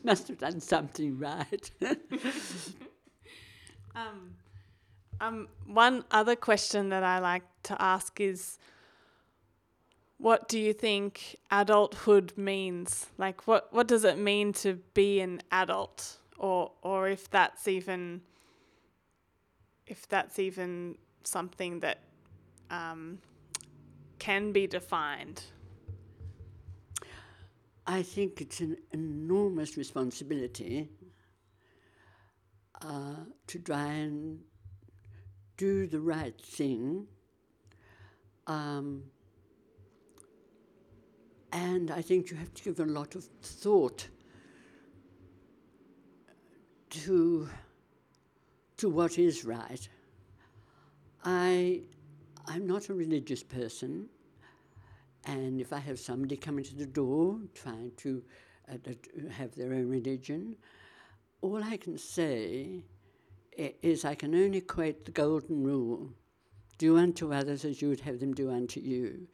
Must 0.03 0.27
have 0.29 0.37
done 0.39 0.59
something 0.59 1.19
right. 1.19 1.71
Um, 3.95 4.33
um, 5.21 5.47
one 5.67 6.03
other 6.09 6.35
question 6.35 6.89
that 6.89 7.03
I 7.03 7.19
like 7.19 7.43
to 7.63 7.79
ask 7.79 8.19
is 8.19 8.57
what 10.23 10.47
do 10.47 10.57
you 10.57 10.71
think 10.71 11.35
adulthood 11.51 12.31
means? 12.37 13.07
Like 13.17 13.45
what, 13.45 13.67
what 13.73 13.89
does 13.89 14.05
it 14.05 14.17
mean 14.17 14.53
to 14.53 14.75
be 14.93 15.19
an 15.19 15.41
adult? 15.51 16.17
Or 16.37 16.71
or 16.81 17.09
if 17.09 17.29
that's 17.29 17.67
even 17.67 18.21
if 19.85 20.07
that's 20.07 20.39
even 20.39 20.95
something 21.25 21.81
that 21.81 21.99
um, 22.71 23.19
can 24.17 24.53
be 24.53 24.65
defined. 24.65 25.43
I 27.85 28.01
think 28.01 28.39
it's 28.39 28.61
an 28.61 28.77
enormous 28.93 29.75
responsibility 29.75 30.89
uh, 32.81 33.25
to 33.47 33.59
try 33.59 33.87
and 33.87 34.39
do 35.57 35.85
the 35.85 35.99
right 35.99 36.39
thing. 36.41 37.07
Um, 38.47 39.03
and 41.53 41.91
I 41.91 42.01
think 42.01 42.31
you 42.31 42.37
have 42.37 42.53
to 42.55 42.63
give 42.63 42.79
a 42.79 42.85
lot 42.85 43.13
of 43.15 43.25
thought 43.43 44.07
to, 46.89 47.47
to 48.77 48.89
what 48.89 49.19
is 49.19 49.45
right. 49.45 49.87
I, 51.23 51.81
I'm 52.47 52.65
not 52.65 52.89
a 52.89 52.93
religious 52.95 53.43
person. 53.43 54.09
And 55.25 55.61
if 55.61 55.71
I 55.71 55.77
have 55.77 55.99
somebody 55.99 56.37
coming 56.37 56.65
to 56.65 56.75
the 56.75 56.87
door 56.87 57.37
trying 57.53 57.91
to 57.97 58.23
uh, 58.69 58.77
have 59.31 59.55
their 59.55 59.73
own 59.73 59.89
religion, 59.89 60.55
all 61.41 61.63
I 61.63 61.77
can 61.77 61.97
say 61.97 62.83
is 63.55 64.05
I 64.05 64.15
can 64.15 64.33
only 64.33 64.61
quote 64.61 65.05
the 65.05 65.11
golden 65.11 65.63
rule 65.63 66.09
do 66.79 66.97
unto 66.97 67.31
others 67.31 67.63
as 67.63 67.81
you 67.81 67.89
would 67.89 67.99
have 68.01 68.19
them 68.19 68.33
do 68.33 68.49
unto 68.49 68.79
you. 68.79 69.27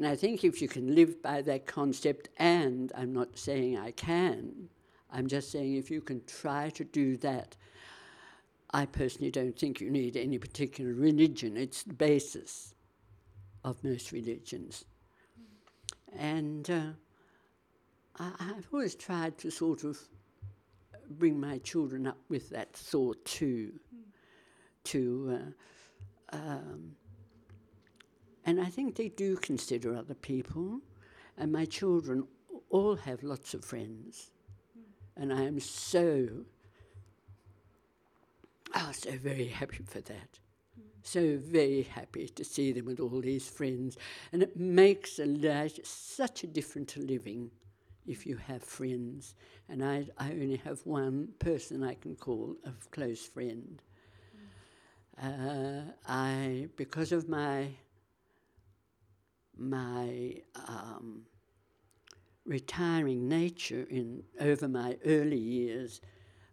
And 0.00 0.08
I 0.08 0.16
think 0.16 0.44
if 0.44 0.62
you 0.62 0.66
can 0.66 0.94
live 0.94 1.20
by 1.20 1.42
that 1.42 1.66
concept, 1.66 2.30
and 2.38 2.90
I'm 2.96 3.12
not 3.12 3.38
saying 3.38 3.76
I 3.76 3.90
can, 3.90 4.70
I'm 5.12 5.26
just 5.26 5.52
saying 5.52 5.74
if 5.76 5.90
you 5.90 6.00
can 6.00 6.22
try 6.24 6.70
to 6.70 6.84
do 6.84 7.18
that, 7.18 7.54
I 8.70 8.86
personally 8.86 9.30
don't 9.30 9.58
think 9.58 9.78
you 9.78 9.90
need 9.90 10.16
any 10.16 10.38
particular 10.38 10.94
religion. 10.94 11.58
It's 11.58 11.82
the 11.82 11.92
basis 11.92 12.72
of 13.62 13.84
most 13.84 14.10
religions. 14.10 14.86
And 16.16 16.70
uh, 16.70 16.92
I, 18.18 18.30
I've 18.56 18.68
always 18.72 18.94
tried 18.94 19.36
to 19.36 19.50
sort 19.50 19.84
of 19.84 19.98
bring 21.10 21.38
my 21.38 21.58
children 21.58 22.06
up 22.06 22.16
with 22.30 22.48
that 22.48 22.72
thought 22.72 23.22
too. 23.26 23.72
To, 24.84 25.52
uh, 26.32 26.36
um, 26.38 26.92
and 28.44 28.60
I 28.60 28.66
think 28.66 28.96
they 28.96 29.08
do 29.08 29.36
consider 29.36 29.94
other 29.94 30.14
people, 30.14 30.80
and 31.36 31.52
my 31.52 31.64
children 31.64 32.26
all 32.70 32.96
have 32.96 33.22
lots 33.22 33.54
of 33.54 33.64
friends, 33.64 34.30
and 35.16 35.32
I 35.32 35.42
am 35.42 35.60
so, 35.60 36.28
oh, 38.74 38.90
so 38.92 39.10
very 39.12 39.48
happy 39.48 39.82
for 39.84 40.00
that 40.00 40.38
so 41.02 41.38
very 41.38 41.82
happy 41.82 42.28
to 42.28 42.44
see 42.44 42.72
them 42.72 42.86
with 42.86 43.00
all 43.00 43.20
these 43.20 43.48
friends. 43.48 43.96
And 44.32 44.42
it 44.42 44.56
makes 44.56 45.18
a 45.18 45.26
life 45.26 45.78
such 45.84 46.44
a 46.44 46.46
different 46.46 46.96
living 46.96 47.50
if 48.06 48.26
you 48.26 48.36
have 48.36 48.62
friends. 48.62 49.34
And 49.68 49.84
I, 49.84 50.06
I 50.18 50.32
only 50.32 50.56
have 50.64 50.80
one 50.84 51.28
person 51.38 51.82
I 51.82 51.94
can 51.94 52.16
call 52.16 52.56
a 52.64 52.72
close 52.90 53.26
friend. 53.26 53.82
Uh, 55.22 55.82
I, 56.08 56.68
because 56.76 57.12
of 57.12 57.28
my 57.28 57.68
my 59.60 60.34
um, 60.66 61.22
retiring 62.46 63.28
nature 63.28 63.86
in 63.90 64.24
over 64.40 64.66
my 64.66 64.96
early 65.04 65.38
years, 65.38 66.00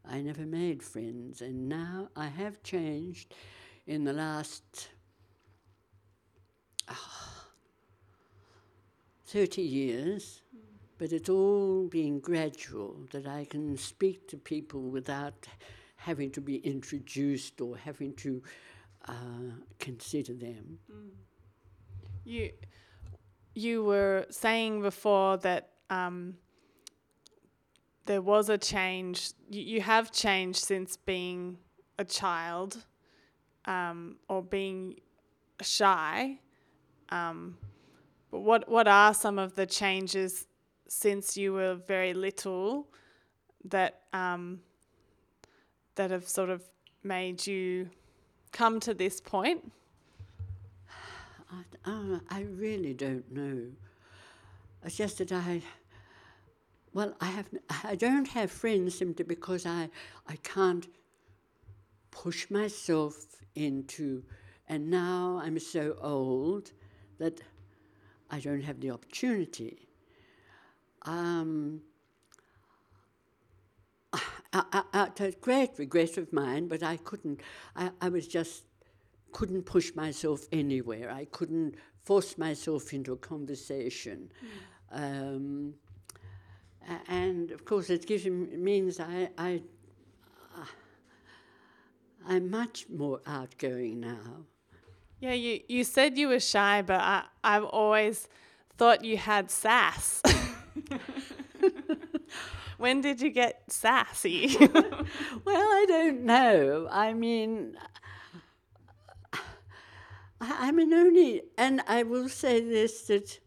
I 0.06 0.22
never 0.22 0.46
made 0.46 0.84
friends, 0.84 1.42
and 1.42 1.70
now 1.70 2.10
I 2.16 2.28
have 2.28 2.62
changed 2.64 3.34
in 3.86 4.04
the 4.04 4.14
last 4.14 4.90
ah, 6.90 7.46
30 9.26 9.62
years, 9.62 10.42
but 10.98 11.12
it's 11.12 11.30
all 11.30 11.88
been 11.88 12.20
gradual 12.20 13.06
that 13.12 13.26
I 13.26 13.46
can 13.46 13.78
speak 13.78 14.28
to 14.30 14.38
people 14.38 14.82
without 14.82 15.48
having 15.96 16.32
to 16.32 16.42
be 16.42 16.58
introduced 16.58 17.60
or 17.60 17.78
having 17.78 18.14
to 18.16 18.42
uh, 19.08 19.14
consider 19.80 20.34
them. 20.34 20.80
You 22.24 22.52
you 23.58 23.84
were 23.84 24.26
saying 24.30 24.82
before 24.84 25.38
that 25.38 25.70
um, 25.90 26.36
there 28.06 28.22
was 28.22 28.50
a 28.50 28.58
change. 28.58 29.32
You, 29.50 29.64
you 29.64 29.82
have 29.82 30.12
changed 30.12 30.60
since 30.60 30.96
being 30.96 31.58
a 31.98 32.06
child 32.06 32.86
um, 33.66 34.18
or 34.30 34.44
being 34.44 35.00
shy. 35.62 36.38
Um, 37.10 37.58
but 38.30 38.42
what 38.42 38.70
what 38.70 38.88
are 38.88 39.14
some 39.16 39.40
of 39.40 39.56
the 39.56 39.66
changes 39.66 40.46
since 40.88 41.36
you 41.36 41.54
were 41.54 41.76
very 41.88 42.14
little 42.14 42.88
that 43.66 44.02
um, 44.14 44.60
that 45.96 46.12
have 46.12 46.30
sort 46.30 46.52
of 46.52 46.62
made 47.04 47.48
you 47.48 47.90
come 48.52 48.80
to 48.82 48.94
this 48.94 49.20
point? 49.20 49.72
I, 51.52 51.90
uh, 51.90 52.20
I 52.30 52.42
really 52.42 52.94
don't 52.94 53.32
know. 53.32 53.64
It's 54.84 54.98
just 54.98 55.18
that 55.20 55.32
I, 55.32 55.62
well, 56.94 57.16
I 57.20 57.26
have, 57.26 57.48
I 57.84 57.96
don't 57.96 58.28
have 58.30 58.52
friends 58.52 58.98
simply 58.98 59.26
because 59.26 59.66
I, 59.66 59.90
I 60.28 60.36
can't 60.38 60.88
push 62.12 62.50
myself 62.50 63.44
into, 63.56 64.24
and 64.68 64.90
now 64.90 65.42
I'm 65.44 65.60
so 65.60 65.98
old 66.02 66.72
that 67.20 67.42
I 68.30 68.40
don't 68.40 68.62
have 68.62 68.80
the 68.80 68.92
opportunity. 68.92 69.88
Um, 71.04 71.82
a 74.54 75.32
great 75.42 75.72
regret 75.78 76.18
of 76.18 76.32
mine, 76.34 76.68
but 76.68 76.84
I 76.84 76.98
couldn't. 76.98 77.42
I, 77.76 77.92
I 78.02 78.10
was 78.10 78.28
just 78.28 78.64
couldn't 79.32 79.64
push 79.64 79.94
myself 79.96 80.48
anywhere. 80.52 81.12
I 81.12 81.26
couldn't 81.26 81.76
force 82.04 82.38
myself 82.38 82.94
into 82.94 83.14
a 83.14 83.18
conversation. 83.18 84.32
Um, 84.92 85.74
and 87.08 87.52
of 87.52 87.66
course, 87.66 87.90
it 87.90 88.08
gives 88.08 88.26
me, 88.26 88.58
means 88.58 89.00
I, 89.00 89.30
I, 89.38 89.62
uh, 90.58 90.66
I'm 92.28 92.50
much 92.50 92.88
more 92.90 93.22
outgoing 93.28 94.00
now. 94.00 94.46
Yeah, 95.20 95.34
you, 95.34 95.62
you 95.68 95.84
said 95.84 96.18
you 96.18 96.30
were 96.30 96.40
shy, 96.40 96.82
but 96.82 97.00
I, 97.00 97.24
I've 97.44 97.66
always 97.66 98.28
thought 98.78 99.04
you 99.04 99.18
had 99.18 99.50
sass. 99.50 100.22
when 102.78 103.02
did 103.02 103.22
you 103.22 103.32
get 103.32 103.72
sassy? 103.72 104.56
Well, 105.46 105.62
I 105.62 105.86
don't 105.88 106.24
know. 106.24 106.90
I 106.92 107.14
mean, 107.14 107.78
I 110.40 110.72
mean, 110.72 110.94
only, 110.94 111.42
and 111.58 111.82
I 111.88 112.04
will 112.04 112.30
say 112.30 112.62
this 112.62 113.08
that 113.08 113.40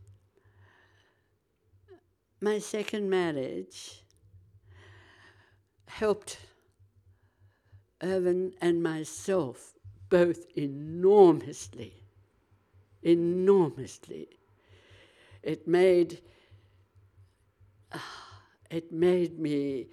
my 2.41 2.59
second 2.59 3.09
marriage 3.11 4.03
helped 5.87 6.39
Irvin 8.03 8.53
and 8.61 8.83
myself 8.83 9.75
both 10.09 10.47
enormously. 10.57 12.03
Enormously. 13.03 14.29
It 15.43 15.69
made, 15.69 16.21
it 18.71 18.93
made 18.93 19.39
me 19.39 19.89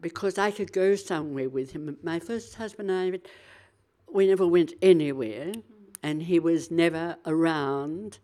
because 0.00 0.38
I 0.38 0.50
could 0.50 0.72
go 0.72 0.94
somewhere 0.94 1.48
with 1.48 1.72
him. 1.72 1.96
My 2.02 2.18
first 2.18 2.54
husband 2.54 2.90
and 2.90 3.14
I, 3.14 3.20
we 4.12 4.26
never 4.26 4.46
went 4.46 4.74
anywhere, 4.80 5.46
mm-hmm. 5.46 5.77
And 6.02 6.22
he 6.22 6.38
was 6.38 6.70
never 6.70 7.16
around 7.26 8.18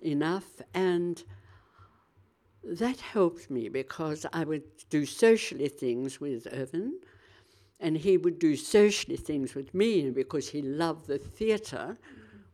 enough. 0.00 0.60
And 0.74 1.22
that 2.62 3.00
helped 3.00 3.50
me 3.50 3.68
because 3.68 4.26
I 4.32 4.44
would 4.44 4.64
do 4.90 5.06
socially 5.06 5.68
things 5.68 6.20
with 6.20 6.46
Irvin, 6.52 6.98
and 7.80 7.96
he 7.96 8.16
would 8.16 8.38
do 8.38 8.56
socially 8.56 9.16
things 9.16 9.54
with 9.54 9.72
me 9.74 10.10
because 10.10 10.48
he 10.48 10.62
loved 10.62 11.06
the 11.06 11.18
theatre, 11.18 11.96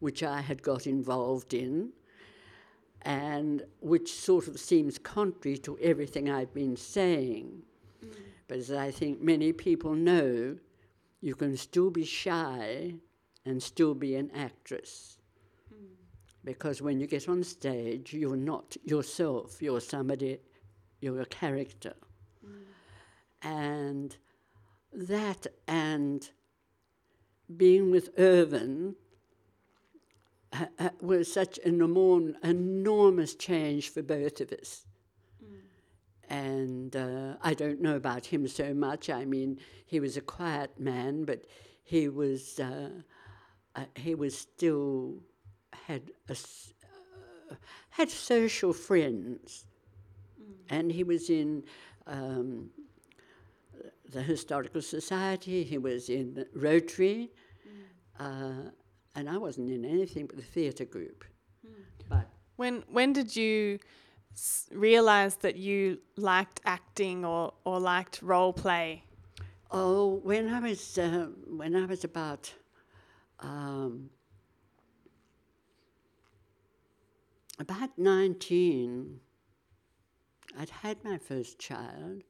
which 0.01 0.23
I 0.23 0.41
had 0.41 0.63
got 0.63 0.87
involved 0.87 1.55
in, 1.55 1.91
and 3.03 3.63
which 3.81 4.13
sort 4.13 4.49
of 4.49 4.59
seems 4.59 4.99
contrary 4.99 5.59
to 5.59 5.79
everything 5.81 6.31
I've 6.31 6.53
been 6.53 6.77
saying. 6.77 7.63
Mm. 8.05 8.15
But 8.49 8.59
as 8.59 8.73
I 8.73 8.91
think 8.91 9.23
many 9.23 9.53
people 9.53 9.95
know, 9.95 10.57
you 11.21 11.35
can 11.35 11.57
still 11.57 11.91
be 11.91 12.05
shy 12.05 12.95
and 13.45 13.63
still 13.63 13.95
be 13.95 14.17
an 14.17 14.31
actress. 14.35 15.19
Because 16.45 16.83
when 16.83 17.01
you 17.01 17.07
get 17.07 17.29
on 17.29 17.43
stage, 17.43 18.13
you're 18.13 18.37
not 18.37 18.77
yourself, 18.85 19.63
you're 19.63 19.81
somebody, 19.81 20.39
you're 21.01 21.21
a 21.21 21.27
character. 21.27 21.95
And 23.43 24.17
that 24.93 25.47
and 25.67 26.29
being 27.57 27.91
with 27.91 28.11
Irvin 28.19 28.97
uh, 30.53 30.67
uh, 30.79 30.89
was 31.01 31.33
such 31.33 31.59
an 31.65 31.79
enorm- 31.81 32.35
enormous 32.43 33.35
change 33.35 33.91
for 33.91 34.03
both 34.03 34.41
of 34.41 34.53
us. 34.53 34.87
And 36.31 36.97
uh, 36.97 37.35
I 37.43 37.55
don't 37.55 37.83
know 37.83 37.97
about 37.97 38.27
him 38.27 38.49
so 38.49 38.73
much. 38.73 39.11
I 39.11 39.25
mean, 39.25 39.59
he 39.85 40.01
was 40.01 40.17
a 40.17 40.23
quiet 40.23 40.79
man, 40.81 41.25
but 41.25 41.45
he 41.83 42.09
was 42.09 42.59
uh, 43.77 43.85
he 43.97 44.15
was 44.15 44.37
still 44.39 45.19
had 45.87 46.03
a 46.29 46.33
s 46.33 46.73
uh, 47.51 47.55
had 47.91 48.11
social 48.11 48.73
friends, 48.73 49.67
and 50.69 50.93
he 50.93 51.05
was 51.05 51.29
in 51.31 51.63
um, 52.07 52.71
the 54.13 54.23
historical 54.23 54.83
society. 54.83 55.65
He 55.65 55.79
was 55.79 56.09
in 56.09 56.45
Rotary, 56.55 57.31
uh, 58.19 58.71
and 59.15 59.29
I 59.29 59.37
wasn't 59.39 59.71
in 59.71 59.85
anything 59.85 60.27
but 60.27 60.37
the 60.37 60.43
theatre 60.43 60.85
group. 60.87 61.25
But 62.09 62.29
When 62.57 62.85
when 62.93 63.13
did 63.13 63.35
you 63.37 63.79
s- 64.33 64.69
realize 64.73 65.37
that 65.37 65.57
you 65.57 65.99
liked 66.17 66.61
acting 66.65 67.25
or 67.25 67.53
or 67.65 67.81
liked 67.81 68.23
role 68.23 68.53
play? 68.53 69.03
Oh, 69.71 70.21
when 70.23 70.49
I 70.49 70.61
was 70.61 70.99
uh, 70.99 71.29
when 71.47 71.75
I 71.75 71.87
was 71.87 72.05
about 72.05 72.53
um, 73.45 74.11
about 77.59 77.91
nineteen, 77.99 79.21
I'd 80.59 80.71
had 80.71 81.05
my 81.05 81.19
first 81.19 81.59
child, 81.59 82.23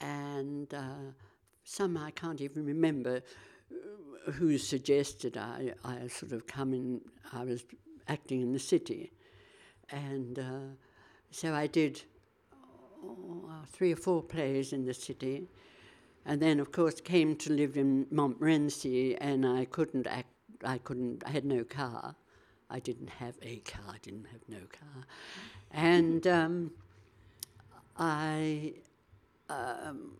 and 0.00 0.72
uh, 0.72 1.12
some 1.64 1.96
I 1.96 2.10
can't 2.12 2.40
even 2.40 2.64
remember 2.64 3.22
uh, 3.70 4.32
who 4.32 4.56
suggested 4.58 5.36
I, 5.36 5.74
I 5.84 6.06
sort 6.08 6.32
of 6.32 6.46
come 6.46 6.72
in. 6.72 7.00
I 7.32 7.44
was 7.44 7.64
acting 8.08 8.40
in 8.40 8.52
the 8.52 8.58
city, 8.58 9.12
and 9.90 10.38
uh, 10.38 10.68
so 11.30 11.54
I 11.54 11.66
did 11.66 12.02
oh, 13.04 13.50
three 13.72 13.92
or 13.92 13.96
four 13.96 14.22
plays 14.22 14.72
in 14.72 14.84
the 14.86 14.94
city. 14.94 15.48
And 16.26 16.40
then, 16.40 16.60
of 16.60 16.70
course, 16.70 17.00
came 17.00 17.34
to 17.36 17.52
live 17.52 17.76
in 17.76 18.06
Montmorency, 18.10 19.16
and 19.16 19.46
I 19.46 19.64
couldn't 19.64 20.06
act. 20.06 20.28
I 20.64 20.78
couldn't. 20.78 21.22
I 21.26 21.30
had 21.30 21.44
no 21.44 21.64
car. 21.64 22.14
I 22.68 22.78
didn't 22.78 23.08
have 23.08 23.36
a 23.42 23.56
car. 23.58 23.94
I 23.94 23.98
didn't 24.02 24.26
have 24.26 24.42
no 24.48 24.58
car, 24.70 25.04
and 25.72 26.26
um, 26.26 26.70
I, 27.96 28.74
um, 29.48 30.12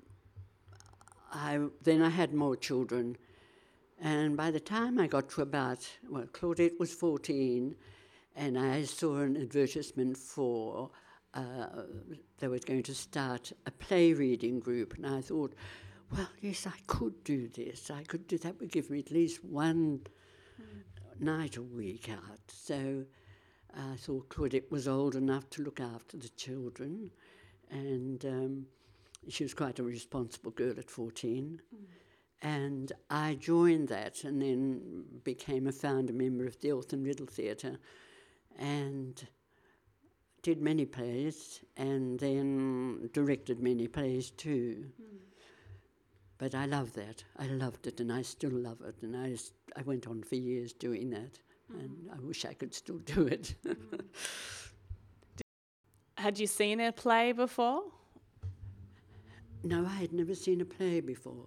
I 1.33 1.61
then 1.85 2.03
I 2.03 2.09
had 2.09 2.35
more 2.35 2.57
children, 2.57 3.17
and 4.01 4.37
by 4.37 4.51
the 4.51 4.59
time 4.59 4.99
I 4.99 5.07
got 5.07 5.29
to 5.31 5.43
about 5.43 5.87
well, 6.09 6.25
Claudette 6.25 6.81
was 6.81 6.93
fourteen, 6.93 7.77
and 8.35 8.59
I 8.59 8.83
saw 8.85 9.19
an 9.19 9.37
advertisement 9.37 10.17
for. 10.17 10.91
Uh, 11.33 11.85
they 12.39 12.49
were 12.49 12.59
going 12.59 12.83
to 12.83 12.95
start 12.95 13.53
a 13.67 13.71
play 13.71 14.13
reading 14.13 14.59
group, 14.59 14.95
and 14.97 15.07
I 15.07 15.21
thought, 15.21 15.55
well, 16.13 16.29
yes, 16.41 16.67
I 16.67 16.79
could 16.87 17.23
do 17.25 17.49
this. 17.49 17.91
I 17.91 18.03
could 18.03 18.27
do 18.27 18.39
that. 18.39 18.59
Would 18.61 18.73
give 18.73 18.91
me 18.91 18.99
at 19.01 19.11
least 19.11 19.45
one 19.45 20.01
hmm. 20.57 21.25
night 21.25 21.57
a 21.57 21.63
week 21.63 22.09
out. 22.09 22.41
So 22.49 23.05
I 23.77 23.97
thought 23.97 24.29
Claudette 24.29 24.71
was 24.71 24.89
old 24.89 25.15
enough 25.15 25.49
to 25.51 25.63
look 25.63 25.81
after 25.81 26.17
the 26.17 26.29
children, 26.31 27.11
and 27.71 28.25
um, 28.25 28.67
she 29.29 29.45
was 29.45 29.55
quite 29.55 29.79
a 29.79 29.83
responsible 29.83 30.51
girl 30.51 30.75
at 30.79 30.91
14. 30.91 31.61
Hmm. 31.71 31.85
And 32.43 32.93
I 33.11 33.35
joined 33.35 33.89
that 33.89 34.25
and 34.25 34.41
then 34.41 35.05
became 35.25 35.67
a 35.67 35.73
founder 35.73 36.15
member 36.15 36.47
of 36.47 36.59
the 36.61 36.71
Eltham 36.71 37.05
Little 37.05 37.27
Theatre 37.27 37.79
and 38.59 39.23
did 40.43 40.63
many 40.63 40.87
plays 40.87 41.61
and 41.77 42.19
then 42.19 43.11
directed 43.13 43.61
many 43.61 43.89
plays 43.89 44.31
too. 44.31 44.87
Hmm. 44.97 45.10
But 46.41 46.55
I 46.55 46.65
love 46.65 46.95
that. 46.95 47.23
I 47.39 47.49
loved 47.49 47.87
it 47.87 48.01
and 48.01 48.11
I 48.11 48.23
still 48.23 48.51
love 48.51 48.81
it. 48.81 48.95
And 49.03 49.15
I, 49.15 49.37
I 49.79 49.83
went 49.83 50.09
on 50.09 50.23
for 50.23 50.37
years 50.37 50.73
doing 50.73 51.11
that. 51.11 51.39
And 51.69 52.09
I 52.11 52.19
wish 52.19 52.47
I 52.47 52.55
could 52.55 52.73
still 52.73 52.97
do 52.97 53.27
it. 53.27 53.55
Had 56.17 56.39
you 56.39 56.47
seen 56.47 56.81
a 56.81 56.93
play 56.93 57.33
before? 57.33 57.83
no, 59.63 59.85
I 59.85 59.97
had 59.97 60.15
never 60.15 60.35
seen 60.35 60.63
a 60.63 60.65
play 60.65 61.01
before. 61.01 61.45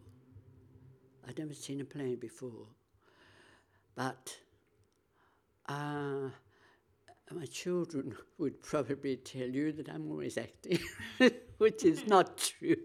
I'd 1.28 1.40
never 1.40 1.56
seen 1.56 1.82
a 1.82 1.86
play 1.86 2.14
before. 2.14 2.68
But 3.96 4.38
uh, 5.68 6.30
my 7.36 7.46
children 7.46 8.16
would 8.38 8.62
probably 8.62 9.18
tell 9.18 9.48
you 9.48 9.72
that 9.74 9.90
I'm 9.90 10.10
always 10.12 10.38
acting, 10.38 10.80
which 11.58 11.84
is 11.84 12.08
not 12.08 12.38
true. 12.38 12.78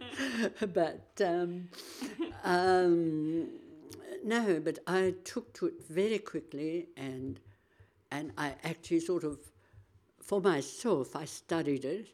but 0.74 1.20
um, 1.24 1.68
um, 2.44 3.48
no, 4.24 4.60
but 4.60 4.78
I 4.86 5.14
took 5.24 5.52
to 5.54 5.66
it 5.66 5.86
very 5.88 6.18
quickly, 6.18 6.88
and 6.96 7.40
and 8.10 8.32
I 8.38 8.54
actually 8.64 9.00
sort 9.00 9.24
of, 9.24 9.38
for 10.22 10.40
myself, 10.40 11.16
I 11.16 11.24
studied 11.24 11.84
it, 11.84 12.08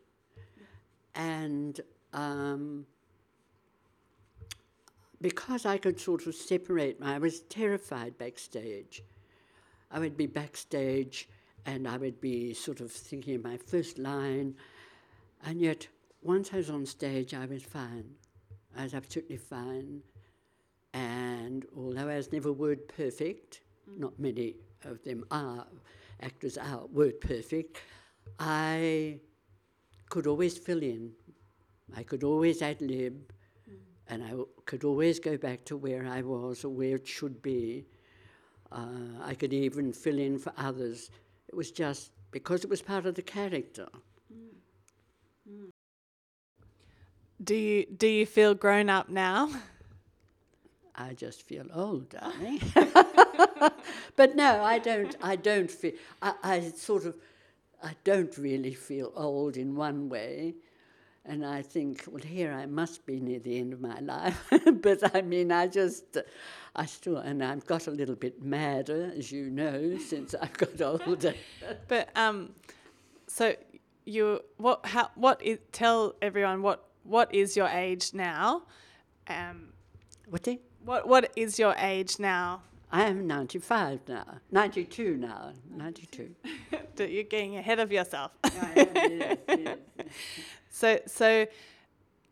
and. 1.15 1.81
Um, 2.13 2.87
because 5.21 5.65
I 5.65 5.79
could 5.79 5.99
sort 5.99 6.27
of 6.27 6.35
separate 6.35 7.01
my, 7.01 7.15
I 7.15 7.19
was 7.19 7.41
terrified 7.41 8.19
backstage. 8.19 9.03
I 9.91 9.99
would 9.99 10.19
be 10.19 10.27
backstage 10.27 11.29
and 11.67 11.89
I 11.89 11.97
would 11.97 12.21
be 12.21 12.55
sort 12.55 12.81
of 12.81 12.93
thinking 12.93 13.43
my 13.43 13.57
first 13.57 13.99
line, 13.99 14.55
and 15.45 15.61
yet 15.61 15.89
once 16.23 16.51
I 16.53 16.57
was 16.57 16.71
on 16.71 16.87
stage, 16.87 17.35
I 17.35 17.47
was 17.47 17.63
fine. 17.63 18.15
I 18.77 18.85
was 18.85 18.95
absolutely 18.95 19.37
fine. 19.37 20.03
And 20.93 21.67
although 21.77 22.09
I 22.09 22.17
was 22.17 22.33
never 22.33 22.53
word 22.53 22.89
perfect, 22.89 23.61
not 23.99 24.19
many 24.19 24.55
of 24.85 25.03
them 25.03 25.25
are, 25.31 25.67
actors 26.23 26.57
are 26.57 26.87
word 26.87 27.21
perfect, 27.21 27.79
I 28.39 29.19
could 30.09 30.27
always 30.27 30.57
fill 30.57 30.83
in. 30.83 31.13
I 31.97 32.03
could 32.03 32.25
always 32.25 32.63
ad 32.63 32.81
lib, 32.81 33.33
and 34.09 34.23
I 34.23 34.31
w- 34.31 34.49
could 34.65 34.85
always 34.85 35.21
go 35.21 35.37
back 35.37 35.65
to 35.67 35.77
where 35.77 36.07
I 36.07 36.23
was 36.23 36.65
or 36.65 36.71
where 36.71 36.97
it 36.97 37.07
should 37.07 37.43
be. 37.43 37.85
Uh, 38.73 39.21
I 39.23 39.35
could 39.35 39.53
even 39.53 39.93
fill 39.93 40.19
in 40.19 40.39
for 40.39 40.53
others. 40.57 41.11
It 41.55 41.57
was 41.57 41.71
just 41.71 42.11
because 42.33 42.65
it 42.65 42.69
was 42.69 42.83
part 42.83 43.07
of 43.07 43.15
the 43.15 43.23
character. 43.23 43.87
Do 47.45 47.55
you 47.55 47.87
do 47.87 48.09
you 48.09 48.27
feel 48.27 48.57
grown 48.57 48.91
up 48.91 49.09
now? 49.09 49.53
I 50.97 51.15
just 51.15 51.43
feel 51.43 51.67
old, 51.73 52.09
darling. 52.09 52.61
but 54.17 54.35
no, 54.35 54.65
I 54.65 54.81
don't. 54.81 55.15
I 55.23 55.37
don't 55.37 55.71
feel. 55.71 55.93
I, 56.21 56.35
I 56.43 56.61
sort 56.71 57.05
of. 57.05 57.15
I 57.81 57.93
don't 58.03 58.37
really 58.37 58.75
feel 58.75 59.13
old 59.15 59.57
in 59.57 59.77
one 59.77 60.09
way, 60.09 60.55
and 61.27 61.45
I 61.45 61.63
think, 61.63 62.05
well, 62.07 62.23
here 62.23 62.53
I 62.53 62.67
must 62.67 63.07
be 63.07 63.19
near 63.19 63.39
the 63.39 63.59
end 63.59 63.73
of 63.73 63.81
my 63.81 63.99
life. 64.01 64.39
but 64.83 65.15
I 65.15 65.23
mean, 65.23 65.53
I 65.53 65.67
just, 65.67 66.19
I 66.77 66.85
still, 66.85 67.17
and 67.17 67.43
I've 67.43 67.67
got 67.67 67.87
a 67.87 67.91
little 67.91 68.15
bit 68.15 68.43
madder, 68.43 69.13
as 69.17 69.33
you 69.33 69.49
know, 69.49 69.97
since 70.07 70.35
I've 70.35 70.57
got 70.57 70.81
older. 71.07 71.35
But 71.89 72.11
um, 72.15 72.55
so 73.27 73.55
you 74.05 74.41
what 74.59 74.85
how 74.85 75.11
what 75.15 75.43
is 75.43 75.59
tell 75.73 76.15
everyone 76.21 76.61
what 76.61 76.85
what 77.05 77.35
is 77.35 77.57
your 77.57 77.69
age 77.69 78.13
now? 78.13 78.65
Um, 79.27 79.73
what? 80.29 80.47
what 80.85 81.09
what 81.09 81.33
is 81.37 81.59
your 81.59 81.75
age 81.79 82.19
now? 82.19 82.63
I 82.93 83.05
am 83.05 83.27
ninety-five 83.27 84.01
now. 84.07 84.27
Ninety-two 84.53 85.17
now. 85.17 85.53
Ninety-two. 85.71 86.35
You're 86.99 87.25
getting 87.25 87.57
ahead 87.57 87.81
of 87.81 87.91
yourself. 87.91 88.33
yes, 88.45 88.89
yes, 88.95 89.39
yes. 89.49 89.79
So, 90.75 90.99
so 91.07 91.47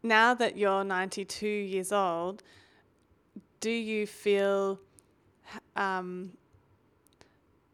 now 0.02 0.34
that 0.34 0.56
you're 0.56 0.82
92 0.82 1.46
years 1.46 1.92
old, 1.92 2.42
do 3.60 3.70
you 3.70 4.04
feel, 4.04 4.80
um, 5.76 6.32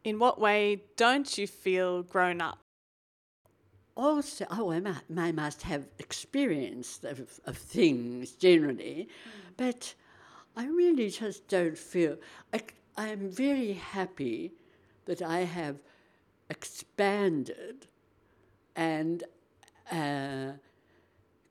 in 0.05 0.19
what 0.19 0.39
way 0.39 0.83
don't 0.97 1.39
you 1.39 1.47
feel 1.47 2.03
grown 2.03 2.43
up? 2.43 2.59
also, 3.97 4.47
oh, 4.51 4.71
I, 4.71 4.81
mu- 4.81 4.93
I 5.17 5.33
must 5.33 5.63
have 5.63 5.87
experience 5.99 7.01
of, 7.03 7.41
of 7.47 7.57
things 7.57 8.33
generally, 8.33 9.09
but 9.57 9.95
I 10.55 10.67
really 10.67 11.09
just 11.09 11.49
don't 11.49 11.79
feel. 11.79 12.17
I, 12.53 12.61
I'm 12.99 13.31
very 13.31 13.73
happy 13.73 14.53
that 15.07 15.23
I 15.23 15.41
have 15.41 15.79
expanded 16.51 17.87
and 18.77 19.25
uh, 19.91 20.53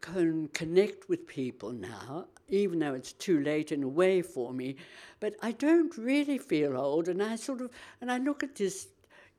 can 0.02 0.47
connect 0.50 1.10
with 1.10 1.28
people 1.28 1.71
now, 1.71 2.28
even 2.47 2.80
though 2.80 2.93
it's 2.93 3.13
too 3.13 3.39
late 3.41 3.71
in 3.71 3.84
a 3.84 3.88
way 3.88 4.21
for 4.21 4.54
me. 4.54 4.76
But 5.19 5.36
I 5.41 5.52
don't 5.52 5.95
really 5.97 6.38
feel 6.38 6.78
old, 6.78 7.08
and 7.08 7.21
I 7.21 7.36
sort 7.36 7.62
of 7.62 7.71
and 8.02 8.12
I 8.12 8.17
look 8.17 8.43
at 8.43 8.56
this 8.56 8.88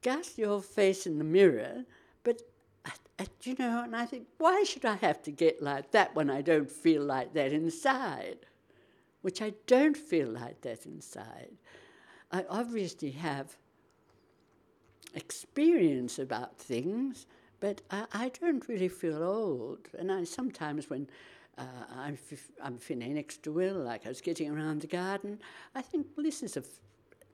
ghastly 0.03 0.45
old 0.45 0.65
face 0.65 1.07
in 1.07 1.19
the 1.19 1.25
mirror, 1.25 1.85
but. 2.23 2.43
You 3.43 3.57
know, 3.59 3.83
and 3.83 3.97
I 3.97 4.07
think, 4.07 4.29
why 4.39 4.63
should 4.63 4.85
I 4.85 4.95
have 4.95 5.21
to 5.25 5.33
get 5.33 5.61
like 5.61 5.91
that 5.91 6.15
when 6.15 6.31
I 6.31 6.41
don't 6.41 6.71
feel 6.71 7.03
like 7.03 7.35
that 7.35 7.53
inside? 7.53 8.47
Which 9.23 9.43
I 9.43 9.55
don't 9.67 9.97
feel 9.97 10.29
like 10.29 10.61
that 10.61 10.87
inside. 10.87 11.57
I 12.31 12.45
obviously 12.49 13.11
have 13.11 13.57
experience 15.15 16.17
about 16.21 16.59
things, 16.59 17.27
but 17.61 17.83
I, 17.91 18.05
I 18.13 18.29
don't 18.41 18.67
really 18.69 18.89
feel 18.89 19.23
old. 19.23 19.89
And 19.99 20.11
I 20.13 20.25
sometimes 20.25 20.91
when 20.91 21.09
uh, 21.57 21.63
I'm, 21.97 22.19
f- 22.31 22.51
I'm 22.63 22.79
feeling 22.79 23.15
next 23.15 23.43
to 23.45 23.53
Will, 23.53 23.77
like 23.77 24.07
I 24.07 24.09
was 24.09 24.21
getting 24.21 24.51
around 24.51 24.81
the 24.83 24.87
garden, 24.87 25.41
I 25.75 25.83
think, 25.83 26.07
well, 26.17 26.25
this 26.25 26.43
is 26.43 26.57
a 26.57 26.61
f- 26.61 26.81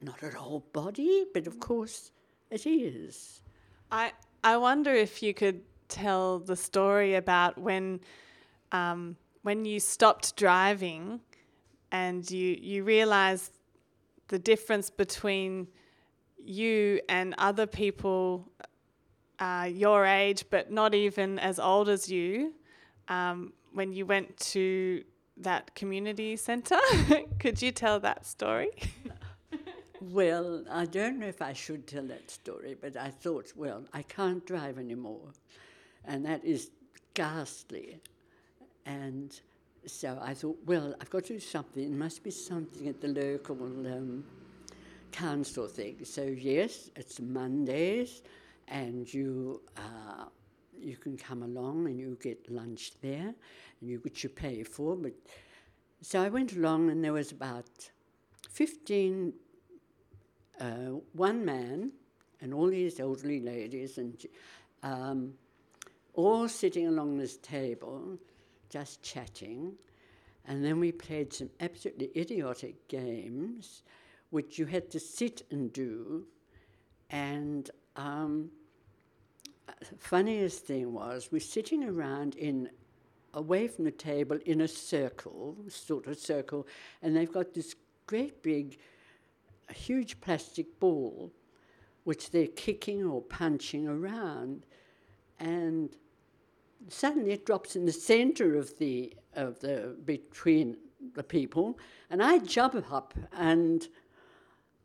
not 0.01 0.23
an 0.23 0.37
old 0.37 0.73
body, 0.73 1.25
but 1.33 1.47
of 1.47 1.61
course 1.61 2.11
it 2.51 2.67
is. 2.67 3.43
I 3.91 4.13
I 4.43 4.57
wonder 4.57 4.93
if 4.93 5.23
you 5.23 5.33
could 5.35 5.63
tell 5.89 6.39
the 6.39 6.57
story 6.57 7.15
about 7.15 7.59
when 7.59 8.01
um, 8.73 9.17
when 9.43 9.65
you 9.65 9.81
stopped 9.81 10.37
driving 10.37 11.21
and 11.93 12.31
you 12.31 12.57
you 12.61 12.85
realized 12.85 13.53
the 14.29 14.39
difference 14.39 14.91
between 14.91 15.69
you 16.39 17.01
and 17.09 17.35
other 17.39 17.67
people 17.67 18.51
uh, 19.39 19.69
your 19.71 20.05
age, 20.05 20.45
but 20.51 20.71
not 20.71 20.95
even 20.95 21.39
as 21.39 21.59
old 21.59 21.89
as 21.89 22.11
you, 22.11 22.55
um, 23.09 23.53
when 23.73 23.93
you 23.93 24.07
went 24.07 24.37
to 24.39 25.05
that 25.37 25.75
community 25.75 26.37
centre. 26.37 26.79
could 27.41 27.61
you 27.61 27.73
tell 27.73 28.01
that 28.01 28.25
story? 28.27 28.71
Well, 30.11 30.65
I 30.71 30.85
don't 30.85 31.19
know 31.19 31.27
if 31.27 31.41
I 31.41 31.55
should 31.55 31.87
tell 31.87 32.03
that 32.05 32.31
story, 32.31 32.77
but 32.79 32.97
I 32.97 33.09
thought, 33.09 33.53
well, 33.57 33.85
I 33.93 34.03
can't 34.03 34.45
drive 34.45 34.79
anymore. 34.79 35.33
And 36.05 36.27
that 36.27 36.45
is 36.45 36.71
ghastly. 37.15 38.01
And 38.85 39.39
so 39.87 40.19
I 40.21 40.35
thought, 40.35 40.59
well, 40.67 40.95
I've 41.01 41.09
got 41.11 41.25
to 41.27 41.35
do 41.35 41.41
something. 41.41 41.89
There 41.89 41.99
must 41.99 42.23
be 42.23 42.31
something 42.31 42.87
at 42.89 43.01
the 43.01 43.09
local 43.09 43.57
um, 43.57 44.25
council 45.11 45.69
thing. 45.69 46.05
So, 46.05 46.23
yes, 46.23 46.91
it's 46.97 47.19
Mondays, 47.21 48.23
and 48.69 49.13
you, 49.13 49.63
uh, 49.77 50.25
you 50.79 50.97
can 50.97 51.17
come 51.17 51.43
along 51.43 51.87
and 51.87 51.99
you 51.99 52.19
get 52.23 52.51
lunch 52.51 52.93
there, 53.01 53.35
and 53.81 53.91
you 53.91 53.99
which 53.99 54.23
you 54.23 54.31
pay 54.31 54.63
for. 54.63 54.97
But 54.97 55.15
so 56.01 56.23
I 56.23 56.29
went 56.29 56.55
along, 56.55 56.91
and 56.91 57.03
there 57.03 57.13
was 57.13 57.33
about 57.33 57.69
15 58.51 59.33
uh, 60.61 60.65
one 61.13 61.45
man 61.45 61.91
and 62.41 62.55
all 62.55 62.69
these 62.69 63.01
elderly 63.01 63.41
ladies 63.41 63.99
and 63.99 64.27
um, 64.83 65.35
all 66.15 66.49
sitting 66.49 66.87
along 66.87 67.19
this 67.19 67.37
table 67.39 68.19
just 68.71 69.03
chatting 69.03 69.73
and 70.47 70.65
then 70.65 70.79
we 70.79 70.93
played 70.93 71.33
some 71.33 71.51
absolutely 71.61 72.11
idiotic 72.17 72.87
games 72.89 73.83
which 74.31 74.59
you 74.59 74.67
had 74.67 74.91
to 74.91 75.01
sit 75.01 75.43
and 75.51 75.73
do 75.73 76.25
and 77.11 77.71
um, 77.97 78.51
funniest 79.99 80.67
thing 80.67 80.93
was 80.93 81.29
we're 81.31 81.41
sitting 81.41 81.85
around 81.85 82.35
in 82.37 82.69
away 83.35 83.67
from 83.67 83.85
the 83.85 83.91
table 83.91 84.39
in 84.47 84.61
a 84.61 84.69
circle 84.69 85.57
sort 85.69 86.07
of 86.07 86.19
circle 86.19 86.67
and 87.03 87.17
they've 87.17 87.33
got 87.33 87.53
this 87.53 87.75
great 88.07 88.43
big 88.43 88.79
huge 89.73 90.21
plastic 90.21 90.79
ball 90.79 91.33
which 92.05 92.31
they're 92.31 92.47
kicking 92.49 93.05
or 93.05 93.21
punching 93.23 93.89
around 93.89 94.67
and 95.41 95.97
suddenly 96.89 97.33
it 97.33 97.47
drops 97.47 97.77
in 97.77 97.87
the 97.87 97.93
center 97.93 98.57
of 98.57 98.77
the 98.79 99.13
of 99.35 99.59
the 99.61 99.97
between 100.05 100.77
the 101.15 101.23
people 101.23 101.79
and 102.11 102.23
I 102.23 102.39
jump 102.39 102.75
up 102.93 103.15
and 103.37 103.89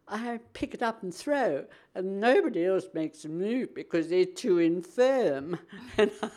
I 0.10 0.39
pick 0.54 0.74
it 0.74 0.82
up 0.82 1.04
and 1.04 1.13
throw 1.13 1.65
and 1.93 2.19
nobody 2.19 2.65
else 2.65 2.86
makes 2.93 3.26
a 3.26 3.30
move 3.30 3.76
because 3.76 4.10
they're 4.10 4.26
too 4.26 4.58
infirm 4.58 5.60
and 5.98 6.12
I, 6.22 6.30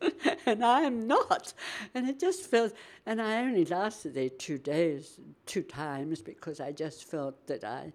and 0.46 0.64
I'm 0.64 1.06
not. 1.06 1.52
And 1.94 2.08
it 2.08 2.18
just 2.18 2.50
felt, 2.50 2.72
and 3.06 3.20
I 3.20 3.40
only 3.42 3.64
lasted 3.64 4.14
there 4.14 4.28
two 4.28 4.58
days, 4.58 5.18
two 5.46 5.62
times, 5.62 6.22
because 6.22 6.60
I 6.60 6.72
just 6.72 7.04
felt 7.04 7.46
that 7.46 7.64
I, 7.64 7.92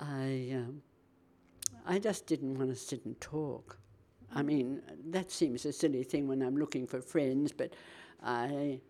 I, 0.00 0.50
um, 0.54 0.82
I 1.86 1.98
just 1.98 2.26
didn't 2.26 2.58
want 2.58 2.70
to 2.70 2.76
sit 2.76 3.04
and 3.04 3.18
talk. 3.20 3.78
I 4.34 4.42
mean, 4.42 4.82
that 5.10 5.30
seems 5.30 5.64
a 5.64 5.72
silly 5.72 6.02
thing 6.02 6.28
when 6.28 6.42
I'm 6.42 6.56
looking 6.56 6.86
for 6.86 7.00
friends, 7.00 7.52
but 7.52 7.72
I, 8.22 8.80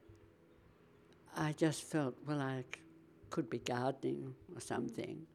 I 1.37 1.53
just 1.53 1.83
felt, 1.83 2.17
well, 2.27 2.41
I 2.41 2.64
could 3.31 3.49
be 3.51 3.59
gardening 3.59 4.35
or 4.55 4.61
something. 4.61 5.27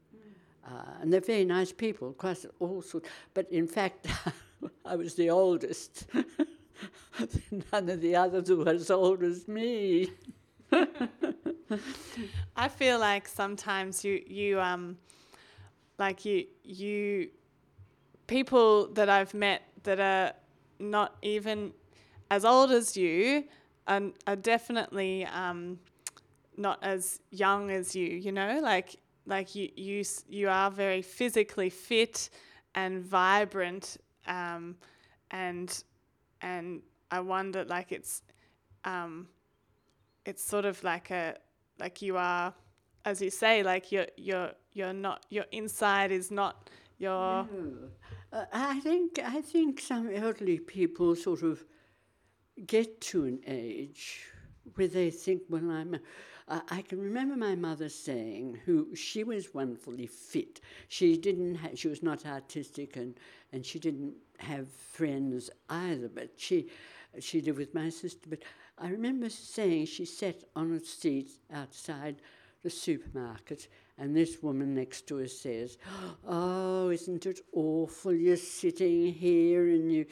Uh, 0.66 1.00
and 1.00 1.12
they're 1.12 1.20
very 1.20 1.44
nice 1.44 1.72
people, 1.72 2.12
quite 2.14 2.44
all 2.58 2.80
sorts. 2.80 3.08
But 3.34 3.50
in 3.50 3.66
fact, 3.66 4.06
I 4.84 4.96
was 4.96 5.14
the 5.14 5.30
oldest. 5.30 6.06
None 7.72 7.88
of 7.88 8.00
the 8.00 8.16
others 8.16 8.50
were 8.50 8.68
as 8.68 8.90
old 8.90 9.22
as 9.22 9.46
me. 9.46 10.10
I 12.56 12.68
feel 12.68 12.98
like 12.98 13.28
sometimes 13.28 14.04
you 14.04 14.22
you 14.26 14.60
um 14.60 14.96
like 15.98 16.24
you 16.24 16.46
you 16.62 17.28
people 18.26 18.88
that 18.94 19.08
I've 19.08 19.34
met 19.34 19.62
that 19.84 20.00
are 20.00 20.32
not 20.78 21.16
even 21.22 21.72
as 22.30 22.44
old 22.44 22.70
as 22.70 22.96
you 22.96 23.44
are, 23.86 24.02
are 24.26 24.36
definitely 24.36 25.26
um 25.26 25.78
not 26.56 26.78
as 26.82 27.20
young 27.30 27.70
as 27.70 27.94
you 27.94 28.06
you 28.06 28.32
know 28.32 28.60
like 28.62 28.96
like 29.26 29.54
you 29.54 29.68
you 29.76 30.04
you 30.28 30.48
are 30.48 30.70
very 30.70 31.02
physically 31.02 31.70
fit 31.70 32.30
and 32.74 33.02
vibrant 33.02 33.96
um 34.26 34.76
and 35.30 35.84
and 36.40 36.82
I 37.10 37.20
wonder 37.20 37.64
like 37.64 37.92
it's 37.92 38.22
um 38.84 39.28
it's 40.24 40.42
sort 40.42 40.64
of 40.64 40.82
like 40.84 41.10
a 41.10 41.36
like 41.78 42.02
you 42.02 42.16
are 42.16 42.54
as 43.04 43.20
you 43.20 43.30
say 43.30 43.62
like 43.62 43.92
you're 43.92 44.06
you're 44.16 44.52
you're 44.72 44.92
not 44.92 45.26
your 45.30 45.44
inside 45.52 46.10
is 46.12 46.30
not 46.30 46.70
your 46.98 47.46
Uh, 48.32 48.44
I 48.52 48.80
think 48.80 49.18
I 49.18 49.40
think 49.40 49.80
some 49.80 50.10
elderly 50.12 50.58
people 50.58 51.14
sort 51.14 51.42
of 51.42 51.64
get 52.66 53.00
to 53.00 53.24
an 53.24 53.40
age 53.46 54.26
where 54.74 54.88
they 54.88 55.10
think, 55.10 55.42
well, 55.48 55.70
I'm. 55.70 55.98
Uh, 56.46 56.60
I 56.68 56.82
can 56.82 57.00
remember 57.00 57.36
my 57.36 57.54
mother 57.54 57.88
saying, 57.88 58.60
who 58.66 58.94
she 58.94 59.24
was 59.24 59.54
wonderfully 59.54 60.06
fit. 60.06 60.60
She 60.88 61.16
didn't. 61.16 61.54
Ha- 61.56 61.70
she 61.74 61.88
was 61.88 62.02
not 62.02 62.26
artistic, 62.26 62.96
and 62.96 63.14
and 63.52 63.64
she 63.64 63.78
didn't 63.78 64.14
have 64.38 64.68
friends 64.68 65.48
either. 65.70 66.08
But 66.08 66.32
she, 66.36 66.68
she 67.18 67.40
lived 67.40 67.58
with 67.58 67.74
my 67.74 67.88
sister. 67.88 68.28
But 68.28 68.42
I 68.76 68.88
remember 68.88 69.30
saying 69.30 69.86
she 69.86 70.04
sat 70.04 70.44
on 70.54 70.72
a 70.72 70.80
seat 70.80 71.30
outside 71.50 72.16
the 72.62 72.68
supermarket, 72.70 73.68
and 73.96 74.14
this 74.14 74.42
woman 74.42 74.74
next 74.74 75.06
to 75.08 75.16
her 75.16 75.28
says, 75.28 75.78
"Oh, 76.26 76.90
isn't 76.90 77.24
it 77.24 77.40
awful? 77.54 78.12
You're 78.12 78.36
sitting 78.36 79.14
here 79.14 79.68
and 79.70 79.90
you, 79.90 80.04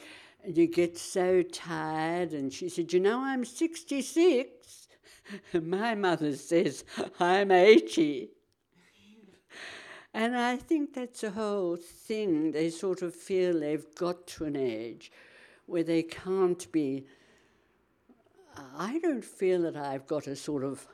and 0.43 0.57
you 0.57 0.65
get 0.65 0.97
so 0.97 1.43
tired." 1.43 2.33
And 2.33 2.51
she 2.51 2.69
said, 2.69 2.91
"You 2.91 3.01
know, 3.01 3.19
I'm 3.19 3.45
66." 3.45 4.82
My 5.53 5.95
mother 5.95 6.35
says, 6.35 6.83
"I'm 7.19 7.51
80." 7.51 8.29
And 10.13 10.37
I 10.37 10.57
think 10.57 10.93
that's 10.93 11.23
a 11.23 11.31
whole 11.31 11.75
thing. 11.75 12.51
They 12.51 12.69
sort 12.69 13.01
of 13.01 13.15
feel 13.15 13.59
they've 13.59 13.95
got 13.95 14.27
to 14.27 14.45
an 14.45 14.55
age 14.55 15.11
where 15.65 15.83
they 15.83 16.03
can't 16.03 16.71
be. 16.71 17.07
I 18.77 18.99
don't 18.99 19.25
feel 19.25 19.63
that 19.63 19.75
I've 19.75 20.05
got 20.05 20.25
to 20.25 20.35
sort 20.35 20.63
of 20.63 20.87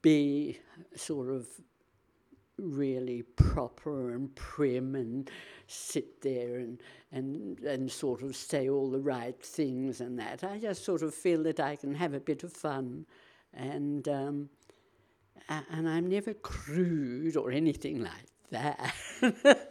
be 0.00 0.58
sort 0.96 1.28
of 1.28 1.46
really 2.62 3.22
proper 3.22 4.10
and 4.10 4.34
prim 4.34 4.94
and 4.94 5.30
sit 5.66 6.20
there 6.20 6.58
and, 6.58 6.80
and, 7.12 7.58
and 7.60 7.90
sort 7.90 8.22
of 8.22 8.36
say 8.36 8.68
all 8.68 8.90
the 8.90 9.00
right 9.00 9.40
things 9.42 10.00
and 10.00 10.18
that. 10.18 10.44
I 10.44 10.58
just 10.58 10.84
sort 10.84 11.02
of 11.02 11.14
feel 11.14 11.42
that 11.44 11.60
I 11.60 11.76
can 11.76 11.94
have 11.94 12.14
a 12.14 12.20
bit 12.20 12.42
of 12.42 12.52
fun 12.52 13.06
and, 13.54 14.06
um, 14.08 14.50
and 15.48 15.88
I'm 15.88 16.08
never 16.08 16.34
crude 16.34 17.36
or 17.36 17.50
anything 17.50 18.02
like 18.02 18.26
that. 18.50 18.94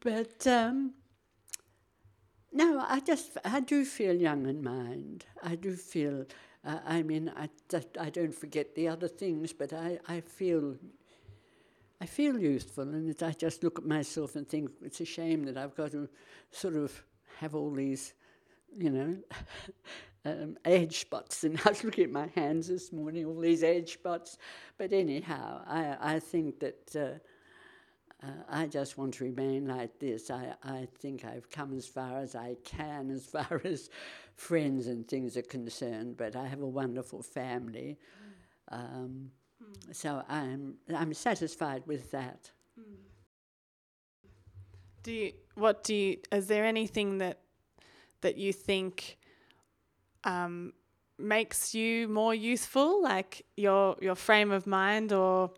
but 0.00 0.46
um, 0.46 0.94
no, 2.52 2.84
I 2.86 3.00
just 3.00 3.36
I 3.44 3.60
do 3.60 3.84
feel 3.84 4.14
young 4.14 4.46
in 4.46 4.62
mind. 4.62 5.26
I 5.42 5.54
do 5.54 5.74
feel. 5.74 6.26
Uh, 6.64 6.78
I 6.86 7.02
mean, 7.02 7.32
I 7.36 7.48
I 7.98 8.10
don't 8.10 8.34
forget 8.34 8.74
the 8.74 8.88
other 8.88 9.08
things, 9.08 9.52
but 9.52 9.72
I, 9.72 9.98
I 10.06 10.20
feel 10.20 10.76
I 12.00 12.06
feel 12.06 12.38
youthful, 12.38 12.84
and 12.84 13.14
I 13.22 13.32
just 13.32 13.62
look 13.62 13.78
at 13.78 13.84
myself 13.84 14.36
and 14.36 14.48
think 14.48 14.70
it's 14.82 15.00
a 15.00 15.04
shame 15.04 15.44
that 15.44 15.56
I've 15.58 15.74
got 15.76 15.92
to 15.92 16.08
sort 16.50 16.76
of 16.76 17.04
have 17.38 17.54
all 17.54 17.70
these, 17.70 18.14
you 18.76 18.90
know, 18.90 19.16
um, 20.24 20.56
age 20.64 21.00
spots. 21.00 21.44
And 21.44 21.60
I 21.64 21.70
was 21.70 21.84
looking 21.84 22.04
at 22.04 22.10
my 22.10 22.28
hands 22.34 22.68
this 22.68 22.92
morning, 22.92 23.26
all 23.26 23.38
these 23.40 23.62
age 23.62 23.92
spots. 23.94 24.38
But 24.78 24.92
anyhow, 24.92 25.62
I, 25.66 26.14
I 26.14 26.18
think 26.20 26.60
that. 26.60 27.20
Uh, 28.22 28.42
I 28.48 28.66
just 28.66 28.98
want 28.98 29.14
to 29.14 29.24
remain 29.24 29.66
like 29.66 29.98
this. 29.98 30.30
I, 30.30 30.54
I 30.62 30.88
think 30.98 31.24
I've 31.24 31.48
come 31.50 31.74
as 31.74 31.86
far 31.86 32.18
as 32.18 32.34
I 32.34 32.56
can, 32.64 33.10
as 33.10 33.26
far 33.34 33.60
as 33.64 33.90
friends 34.36 34.86
and 34.86 35.08
things 35.08 35.36
are 35.36 35.42
concerned, 35.42 36.16
but 36.16 36.36
I 36.36 36.46
have 36.46 36.60
a 36.60 36.68
wonderful 36.68 37.22
family. 37.22 37.98
Um. 38.70 39.30
So 39.92 40.22
I'm, 40.28 40.74
I'm 40.94 41.14
satisfied 41.14 41.82
with 41.86 42.10
that. 42.12 42.50
Do 45.02 45.12
you, 45.12 45.32
what 45.54 45.82
do 45.84 45.94
you, 45.94 46.18
is 46.30 46.46
there 46.46 46.64
anything 46.64 47.18
that, 47.18 47.40
that 48.20 48.36
you 48.36 48.52
think 48.52 49.16
um, 50.24 50.74
makes 51.18 51.74
you 51.74 52.06
more 52.08 52.34
youthful, 52.34 53.02
like 53.02 53.46
your, 53.56 53.96
your 54.00 54.14
frame 54.14 54.50
of 54.50 54.66
mind 54.66 55.12
or 55.12 55.50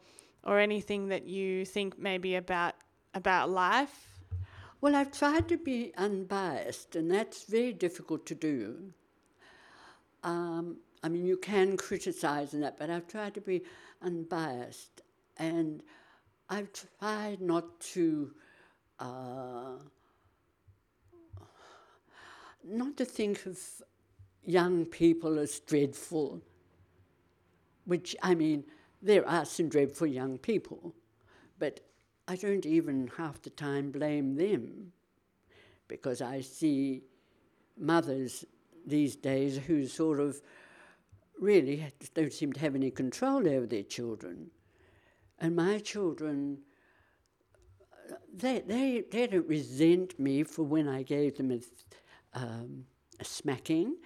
or 0.45 0.59
anything 0.59 1.09
that 1.09 1.27
you 1.27 1.65
think 1.65 1.99
maybe 1.99 2.35
about 2.37 2.75
about 3.15 3.51
life? 3.51 4.09
Well, 4.81 4.97
I've 4.97 5.13
tried 5.13 5.49
to 5.49 5.57
be 5.57 5.93
unbiased, 5.97 6.97
and 6.97 7.11
that's 7.11 7.45
very 7.45 7.73
difficult 7.73 8.27
to 8.27 8.35
do. 8.35 8.93
Um, 10.25 10.79
I 11.03 11.09
mean, 11.09 11.25
you 11.25 11.37
can 11.37 11.77
criticize 11.77 12.55
and 12.55 12.63
that, 12.63 12.79
but 12.79 12.91
I've 12.91 13.07
tried 13.07 13.35
to 13.35 13.41
be 13.41 13.63
unbiased, 14.03 15.03
and 15.37 15.83
I've 16.49 16.71
tried 16.73 17.41
not 17.41 17.81
to. 17.93 18.33
Uh, 18.99 19.79
not 22.65 22.97
to 22.97 23.05
think 23.05 23.45
of 23.47 23.59
young 24.45 24.85
people 24.85 25.39
as 25.39 25.61
dreadful, 25.61 26.41
which 27.85 28.15
I 28.23 28.35
mean, 28.35 28.65
there 29.03 29.29
are 29.29 29.45
some 29.45 29.69
dreadful 29.69 30.07
young 30.07 30.39
people, 30.39 30.95
but 31.59 31.81
I 32.29 32.37
don't 32.37 32.65
even 32.65 33.11
half 33.17 33.43
the 33.43 33.51
time 33.51 33.91
blame 33.91 34.37
them 34.37 34.93
because 35.89 36.23
I 36.23 36.41
see 36.41 37.03
mothers 37.77 38.45
these 38.87 39.17
days 39.17 39.59
who 39.59 39.87
sort 39.87 40.21
of 40.21 40.41
really 41.41 41.93
don't 42.15 42.33
seem 42.33 42.53
to 42.53 42.61
have 42.61 42.77
any 42.77 42.91
control 42.91 43.49
over 43.49 43.67
their 43.67 43.83
children. 43.83 44.51
And 45.41 45.57
my 45.57 45.79
children, 45.81 46.59
they, 48.33 48.61
they, 48.61 49.05
they 49.11 49.27
don't 49.27 49.49
resent 49.49 50.19
me 50.19 50.45
for 50.45 50.63
when 50.63 50.89
I 50.89 51.03
gave 51.03 51.37
them 51.37 51.51
a, 51.51 52.39
um, 52.39 52.85
a 53.19 53.25
smacking 53.25 53.97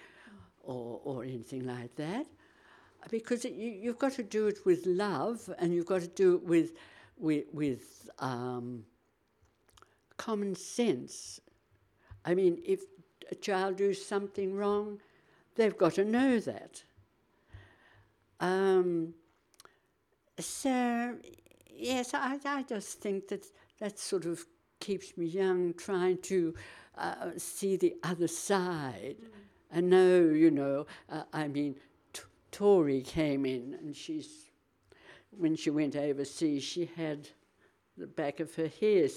or, 0.63 0.99
or 1.03 1.23
anything 1.23 1.65
like 1.67 1.95
that 1.97 2.25
because 3.09 3.45
it, 3.45 3.53
you, 3.53 3.89
have 3.89 3.99
got 3.99 4.13
to 4.13 4.23
do 4.23 4.47
it 4.47 4.65
with 4.65 4.85
love 4.85 5.49
and 5.59 5.73
you've 5.73 5.85
got 5.85 6.01
to 6.01 6.07
do 6.07 6.35
it 6.35 6.43
with, 6.43 6.71
with, 7.17 7.45
with 7.53 8.09
um, 8.19 8.83
common 10.17 10.55
sense. 10.55 11.39
I 12.25 12.33
mean, 12.33 12.59
if 12.65 12.81
a 13.31 13.35
child 13.35 13.77
does 13.77 14.03
something 14.03 14.53
wrong, 14.53 14.99
they've 15.55 15.77
got 15.77 15.93
to 15.95 16.05
know 16.05 16.39
that. 16.39 16.83
Um, 18.39 19.13
so, 20.39 21.15
yes, 21.73 22.13
I, 22.13 22.37
I 22.45 22.63
just 22.63 22.99
think 22.99 23.27
that 23.29 23.45
that 23.79 23.99
sort 23.99 24.25
of 24.25 24.45
keeps 24.79 25.17
me 25.17 25.25
young, 25.25 25.73
trying 25.73 26.17
to 26.23 26.53
uh, 26.97 27.31
see 27.37 27.77
the 27.77 27.95
other 28.03 28.27
side 28.27 29.17
mm. 29.19 29.27
and 29.71 29.89
know, 29.89 30.19
you 30.19 30.51
know, 30.51 30.85
uh, 31.09 31.23
I 31.33 31.47
mean, 31.47 31.75
Tori 32.51 33.01
came 33.01 33.45
in 33.45 33.77
and 33.79 33.95
she's, 33.95 34.49
when 35.31 35.55
she 35.55 35.69
went 35.69 35.95
overseas, 35.95 36.63
she 36.63 36.89
had 36.95 37.27
the 37.97 38.07
back 38.07 38.39
of 38.39 38.53
her 38.55 38.69
hair 38.79 39.07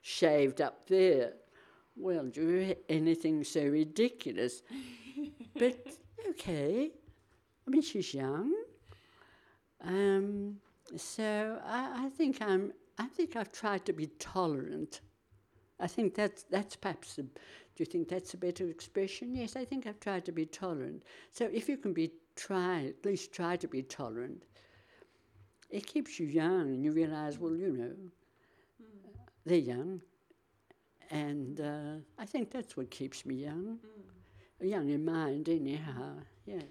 shaved 0.00 0.60
up 0.60 0.86
there. 0.88 1.32
Well, 1.96 2.24
do 2.24 2.74
anything 2.88 3.44
so 3.44 3.64
ridiculous? 3.64 4.62
but 5.58 5.86
okay, 6.30 6.90
I 7.66 7.70
mean, 7.70 7.82
she's 7.82 8.12
young. 8.12 8.52
Um, 9.80 10.56
so 10.96 11.58
I, 11.64 12.06
I 12.06 12.08
think 12.10 12.40
I'm. 12.40 12.72
I 12.98 13.06
think 13.06 13.34
I've 13.34 13.50
tried 13.52 13.84
to 13.86 13.92
be 13.92 14.06
tolerant. 14.18 15.00
I 15.80 15.86
think 15.86 16.14
that's 16.14 16.44
that's 16.44 16.76
perhaps. 16.76 17.18
A, 17.18 17.22
do 17.22 17.82
you 17.82 17.86
think 17.86 18.08
that's 18.08 18.34
a 18.34 18.36
better 18.36 18.68
expression? 18.68 19.34
Yes, 19.34 19.56
I 19.56 19.64
think 19.64 19.86
I've 19.86 19.98
tried 19.98 20.24
to 20.26 20.32
be 20.32 20.46
tolerant. 20.46 21.02
So 21.32 21.48
if 21.52 21.68
you 21.68 21.76
can 21.76 21.92
be 21.92 22.12
try, 22.36 22.84
at 22.86 23.04
least 23.04 23.32
try 23.32 23.56
to 23.56 23.68
be 23.68 23.82
tolerant, 23.82 24.44
it 25.70 25.86
keeps 25.86 26.20
you 26.20 26.26
young 26.26 26.68
and 26.68 26.84
you 26.84 26.92
realize, 26.92 27.38
well, 27.38 27.56
you 27.56 27.72
know, 27.72 27.94
mm. 28.82 29.10
they're 29.44 29.58
young. 29.58 30.00
And 31.10 31.60
uh, 31.60 31.96
I 32.18 32.26
think 32.26 32.50
that's 32.50 32.76
what 32.76 32.90
keeps 32.90 33.26
me 33.26 33.34
young. 33.36 33.78
Mm. 34.62 34.68
Young 34.68 34.90
in 34.90 35.04
mind, 35.04 35.48
anyhow, 35.48 36.14
yeah. 36.46 36.62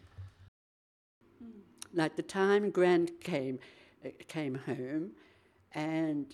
Mm. 1.44 1.52
Like 1.94 2.16
the 2.16 2.24
time 2.24 2.72
Grant 2.72 3.22
came, 3.22 3.60
uh, 4.06 4.10
came 4.28 4.56
home, 4.56 5.12
and 5.74 6.34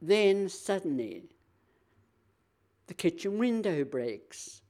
then 0.00 0.48
suddenly 0.48 1.24
the 2.86 2.94
kitchen 2.94 3.38
window 3.38 3.84
breaks 3.84 4.62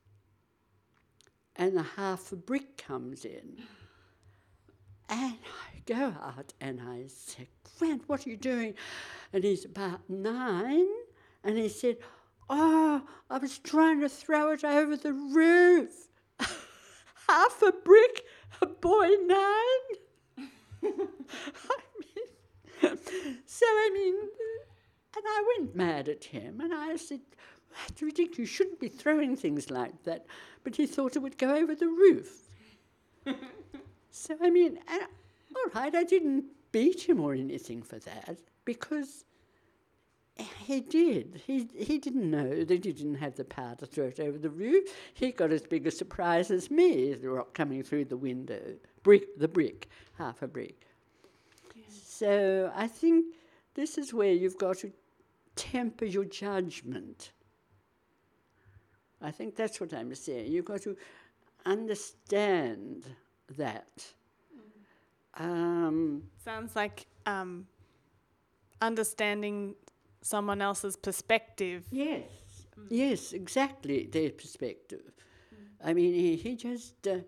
and 1.56 1.78
a 1.78 1.82
half 1.82 2.32
a 2.32 2.36
brick 2.36 2.76
comes 2.76 3.24
in. 3.24 3.62
And 5.08 5.34
I 5.34 5.78
go 5.86 6.14
out 6.22 6.52
and 6.60 6.80
I 6.80 7.04
said, 7.08 7.48
Grant, 7.78 8.02
what 8.08 8.26
are 8.26 8.30
you 8.30 8.36
doing? 8.36 8.74
And 9.32 9.44
he's 9.44 9.64
about 9.64 10.00
nine. 10.08 10.86
And 11.42 11.58
he 11.58 11.68
said, 11.68 11.98
Oh, 12.48 13.02
I 13.30 13.38
was 13.38 13.58
trying 13.58 14.00
to 14.00 14.08
throw 14.08 14.52
it 14.52 14.64
over 14.64 14.96
the 14.96 15.12
roof. 15.12 16.08
half 17.28 17.62
a 17.62 17.72
brick, 17.72 18.24
a 18.60 18.66
boy 18.66 19.08
nine. 19.26 20.48
I 20.82 21.78
mean, 22.00 22.98
so 23.46 23.66
I 23.66 23.90
mean, 23.94 24.14
and 25.16 25.24
I 25.26 25.54
went 25.58 25.76
mad 25.76 26.08
at 26.08 26.24
him 26.24 26.60
and 26.60 26.74
I 26.74 26.96
said, 26.96 27.20
that's 27.88 28.02
ridiculous. 28.02 28.38
You 28.38 28.46
shouldn't 28.46 28.80
be 28.80 28.88
throwing 28.88 29.36
things 29.36 29.70
like 29.70 30.02
that. 30.04 30.26
But 30.62 30.76
he 30.76 30.86
thought 30.86 31.16
it 31.16 31.20
would 31.20 31.38
go 31.38 31.54
over 31.54 31.74
the 31.74 31.88
roof. 31.88 32.48
so, 34.10 34.36
I 34.42 34.50
mean, 34.50 34.78
all 34.90 35.70
right, 35.74 35.94
I 35.94 36.04
didn't 36.04 36.44
beat 36.72 37.08
him 37.08 37.20
or 37.20 37.34
anything 37.34 37.82
for 37.82 37.98
that 38.00 38.38
because 38.64 39.24
he 40.36 40.80
did. 40.80 41.42
He, 41.46 41.68
he 41.76 41.98
didn't 41.98 42.28
know 42.28 42.64
that 42.64 42.84
he 42.84 42.92
didn't 42.92 43.16
have 43.16 43.36
the 43.36 43.44
power 43.44 43.76
to 43.76 43.86
throw 43.86 44.06
it 44.06 44.20
over 44.20 44.38
the 44.38 44.50
roof. 44.50 44.88
He 45.14 45.30
got 45.30 45.52
as 45.52 45.62
big 45.62 45.86
a 45.86 45.90
surprise 45.90 46.50
as 46.50 46.70
me, 46.70 47.14
the 47.14 47.30
rock 47.30 47.54
coming 47.54 47.82
through 47.82 48.06
the 48.06 48.16
window, 48.16 48.74
brick, 49.02 49.38
the 49.38 49.48
brick, 49.48 49.88
half 50.18 50.42
a 50.42 50.48
brick. 50.48 50.80
So 51.90 52.72
I 52.74 52.86
think 52.86 53.34
this 53.74 53.98
is 53.98 54.14
where 54.14 54.32
you've 54.32 54.58
got 54.58 54.78
to 54.78 54.92
temper 55.56 56.04
your 56.04 56.24
judgment. 56.24 57.32
I 59.24 59.30
think 59.30 59.56
that's 59.56 59.80
what 59.80 59.94
I'm 59.94 60.14
saying. 60.14 60.52
You've 60.52 60.66
got 60.66 60.82
to 60.82 60.96
understand 61.64 63.06
that. 63.56 64.04
Um, 65.36 66.24
Sounds 66.44 66.76
like 66.76 67.06
um, 67.26 67.66
understanding 68.80 69.74
someone 70.20 70.60
else's 70.60 70.96
perspective. 70.96 71.84
yes, 71.90 72.22
yes, 72.90 73.32
exactly 73.32 74.06
their 74.06 74.30
perspective. 74.30 75.10
I 75.82 75.92
mean, 75.92 76.14
he, 76.14 76.36
he 76.36 76.54
just, 76.54 77.06
uh, 77.06 77.18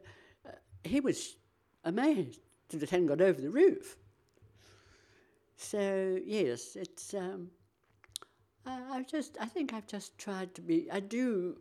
uh, 0.46 0.52
he 0.84 1.00
was 1.00 1.36
amazed 1.84 2.40
that 2.68 2.82
it 2.82 2.90
hadn't 2.90 3.06
got 3.06 3.20
over 3.20 3.40
the 3.40 3.50
roof. 3.50 3.96
So, 5.56 6.18
yes, 6.24 6.76
it's, 6.76 7.14
um, 7.14 7.50
I, 8.64 8.80
I've 8.92 9.06
just, 9.06 9.36
I 9.40 9.46
think 9.46 9.72
I've 9.72 9.86
just 9.86 10.16
tried 10.18 10.54
to 10.54 10.62
be, 10.62 10.88
I 10.90 11.00
do, 11.00 11.58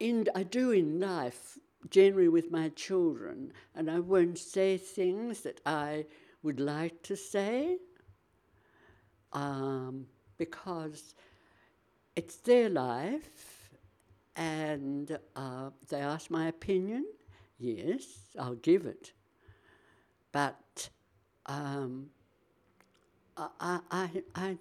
in, 0.00 0.26
I 0.34 0.42
do 0.42 0.72
in 0.72 0.98
life, 0.98 1.58
generally 1.90 2.28
with 2.28 2.50
my 2.50 2.70
children, 2.70 3.52
and 3.74 3.90
I 3.90 4.00
won't 4.00 4.38
say 4.38 4.76
things 4.76 5.42
that 5.42 5.60
I 5.64 6.06
would 6.42 6.58
like 6.58 7.02
to 7.04 7.16
say 7.16 7.78
um, 9.32 10.06
because 10.38 11.14
it's 12.16 12.36
their 12.36 12.68
life 12.68 13.70
and 14.36 15.18
uh, 15.36 15.70
they 15.88 16.00
ask 16.00 16.30
my 16.30 16.46
opinion. 16.48 17.04
Yes, 17.58 18.04
I'll 18.38 18.54
give 18.54 18.86
it. 18.86 19.12
But 20.32 20.88
um, 21.46 22.08
I, 23.36 23.48
I, 23.60 23.80
I, 23.90 24.22
I, 24.34 24.58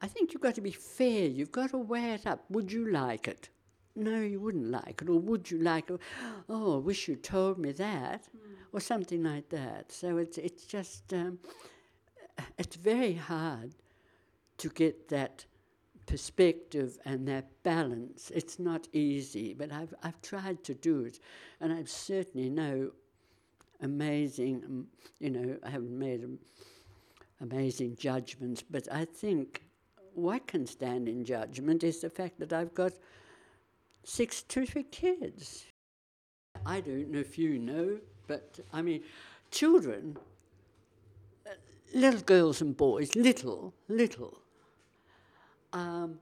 I 0.00 0.06
think 0.06 0.32
you've 0.32 0.42
got 0.42 0.54
to 0.54 0.60
be 0.60 0.70
fair. 0.70 1.26
You've 1.26 1.52
got 1.52 1.70
to 1.70 1.78
weigh 1.78 2.12
it 2.12 2.26
up. 2.26 2.44
Would 2.50 2.72
you 2.72 2.90
like 2.90 3.28
it? 3.28 3.48
No, 3.96 4.20
you 4.20 4.40
wouldn't 4.40 4.70
like 4.70 5.02
it. 5.02 5.08
Or 5.08 5.18
would 5.18 5.50
you 5.50 5.58
like 5.58 5.90
it? 5.90 6.00
Oh, 6.48 6.76
I 6.76 6.78
wish 6.78 7.08
you 7.08 7.16
told 7.16 7.58
me 7.58 7.72
that. 7.72 8.28
Or 8.72 8.80
something 8.80 9.22
like 9.22 9.48
that. 9.50 9.92
So 9.92 10.16
it's, 10.16 10.36
it's 10.36 10.64
just, 10.66 11.12
um, 11.12 11.38
it's 12.58 12.74
very 12.76 13.14
hard 13.14 13.74
to 14.58 14.68
get 14.68 15.08
that 15.08 15.44
perspective 16.06 16.98
and 17.04 17.26
that 17.28 17.46
balance. 17.62 18.32
It's 18.34 18.58
not 18.58 18.88
easy, 18.92 19.54
but 19.54 19.72
I've, 19.72 19.94
I've 20.02 20.20
tried 20.22 20.64
to 20.64 20.74
do 20.74 21.04
it. 21.04 21.20
And 21.60 21.72
I've 21.72 21.88
certainly 21.88 22.50
no 22.50 22.90
amazing, 23.80 24.62
um, 24.66 24.86
you 25.20 25.30
know, 25.30 25.56
I 25.62 25.70
haven't 25.70 25.96
made 25.96 26.24
um, 26.24 26.38
amazing 27.40 27.96
judgments, 27.96 28.62
but 28.68 28.88
I 28.90 29.04
think 29.04 29.62
what 30.14 30.46
can 30.46 30.66
stand 30.66 31.08
in 31.08 31.24
judgment 31.24 31.84
is 31.84 32.00
the 32.00 32.10
fact 32.10 32.38
that 32.38 32.52
I've 32.52 32.74
got 32.74 32.92
six 34.04 34.42
terrific 34.42 34.92
kids. 34.92 35.64
I 36.64 36.80
don't 36.80 37.10
know 37.10 37.18
if 37.18 37.36
you 37.38 37.58
know, 37.58 37.98
but 38.26 38.60
I 38.72 38.82
mean, 38.82 39.02
children, 39.50 40.16
uh, 41.46 41.50
little 41.94 42.20
girls 42.20 42.60
and 42.60 42.76
boys, 42.76 43.14
little, 43.14 43.74
little, 43.88 44.38
um, 45.72 46.18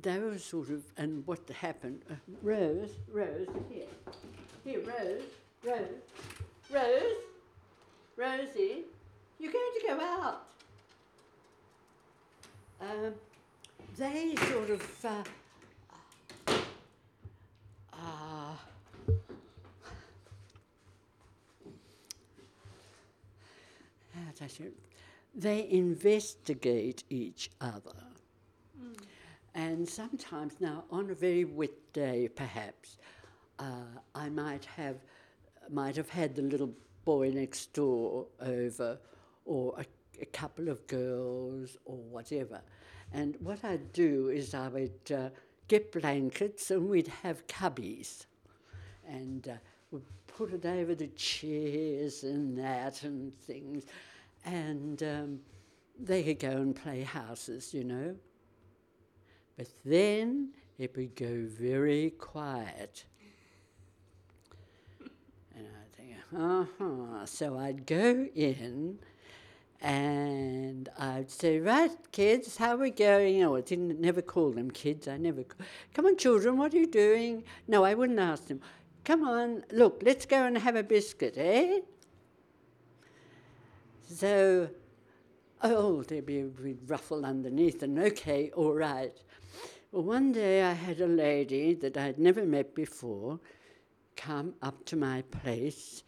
they 0.00 0.18
were 0.18 0.38
sort 0.38 0.70
of, 0.70 0.82
and 0.96 1.26
what 1.26 1.48
happened, 1.50 2.02
uh, 2.10 2.14
Rose, 2.42 2.90
Rose, 3.12 3.48
here, 3.68 3.86
here, 4.64 4.80
Rose, 4.80 5.22
Rose, 5.64 5.88
Rose, 6.70 7.16
Rosie, 8.16 8.84
you're 9.38 9.52
going 9.52 9.72
to 9.80 9.86
go 9.86 10.00
out. 10.00 10.46
Um, 12.80 13.14
they 13.98 14.34
sort 14.50 14.70
of, 14.70 15.04
uh, 15.04 15.08
uh, 15.08 15.22
they 25.34 25.68
investigate 25.70 27.04
each 27.10 27.50
other. 27.60 27.96
And 29.54 29.88
sometimes, 29.88 30.54
now 30.60 30.84
on 30.90 31.10
a 31.10 31.14
very 31.14 31.44
wet 31.44 31.92
day, 31.92 32.28
perhaps, 32.28 32.98
uh, 33.58 33.98
I 34.14 34.28
might 34.28 34.64
have 34.64 34.96
might 35.68 35.96
have 35.96 36.08
had 36.08 36.34
the 36.34 36.42
little 36.42 36.72
boy 37.04 37.30
next 37.30 37.72
door 37.72 38.26
over, 38.40 38.98
or 39.44 39.74
a, 39.78 39.84
a 40.20 40.26
couple 40.26 40.68
of 40.68 40.86
girls, 40.86 41.76
or 41.84 41.96
whatever. 41.96 42.60
And 43.12 43.36
what 43.40 43.64
I'd 43.64 43.92
do 43.92 44.28
is 44.28 44.54
I 44.54 44.68
would 44.68 45.12
uh, 45.14 45.30
get 45.68 45.92
blankets, 45.92 46.70
and 46.70 46.88
we'd 46.88 47.08
have 47.22 47.46
cubbies, 47.46 48.26
and 49.08 49.48
uh, 49.48 49.54
we'd 49.90 50.02
put 50.26 50.52
it 50.52 50.64
over 50.64 50.94
the 50.94 51.08
chairs 51.08 52.22
and 52.22 52.56
that 52.58 53.02
and 53.02 53.34
things, 53.34 53.84
and 54.44 55.02
um, 55.02 55.40
they 55.98 56.22
could 56.22 56.38
go 56.38 56.50
and 56.50 56.74
play 56.74 57.02
houses, 57.02 57.74
you 57.74 57.84
know. 57.84 58.16
But 59.56 59.68
then 59.84 60.50
it 60.78 60.96
would 60.96 61.14
go 61.14 61.46
very 61.46 62.10
quiet. 62.10 63.04
And 65.54 65.66
I'd 65.66 65.92
think, 65.96 66.16
uh 66.34 66.64
huh. 66.78 67.26
So 67.26 67.58
I'd 67.58 67.86
go 67.86 68.26
in 68.34 68.98
and 69.82 70.88
I'd 70.98 71.30
say, 71.30 71.58
right, 71.58 71.90
kids, 72.12 72.56
how 72.56 72.74
are 72.74 72.78
we 72.78 72.90
going? 72.90 73.42
Oh, 73.44 73.56
I 73.56 73.60
didn't 73.62 74.00
never 74.00 74.22
call 74.22 74.50
them 74.50 74.70
kids. 74.70 75.08
I 75.08 75.16
never. 75.16 75.44
Come 75.94 76.06
on, 76.06 76.16
children, 76.16 76.56
what 76.58 76.74
are 76.74 76.78
you 76.78 76.86
doing? 76.86 77.44
No, 77.68 77.84
I 77.84 77.94
wouldn't 77.94 78.18
ask 78.18 78.46
them. 78.46 78.60
Come 79.04 79.24
on, 79.24 79.64
look, 79.72 80.02
let's 80.04 80.26
go 80.26 80.44
and 80.44 80.58
have 80.58 80.76
a 80.76 80.82
biscuit, 80.82 81.34
eh? 81.36 81.80
So, 84.12 84.68
oh, 85.62 86.02
there'd 86.02 86.26
be 86.26 86.40
a 86.40 86.46
wee 86.46 86.74
ruffle 86.88 87.24
underneath, 87.24 87.84
and 87.84 87.96
okay, 87.96 88.50
all 88.56 88.74
right. 88.74 89.16
Well, 89.92 90.02
one 90.02 90.32
day 90.32 90.64
I 90.64 90.72
had 90.72 91.00
a 91.00 91.06
lady 91.06 91.74
that 91.74 91.96
I'd 91.96 92.18
never 92.18 92.44
met 92.44 92.74
before 92.74 93.38
come 94.16 94.54
up 94.62 94.84
to 94.86 94.96
my 94.96 95.22
place, 95.22 96.02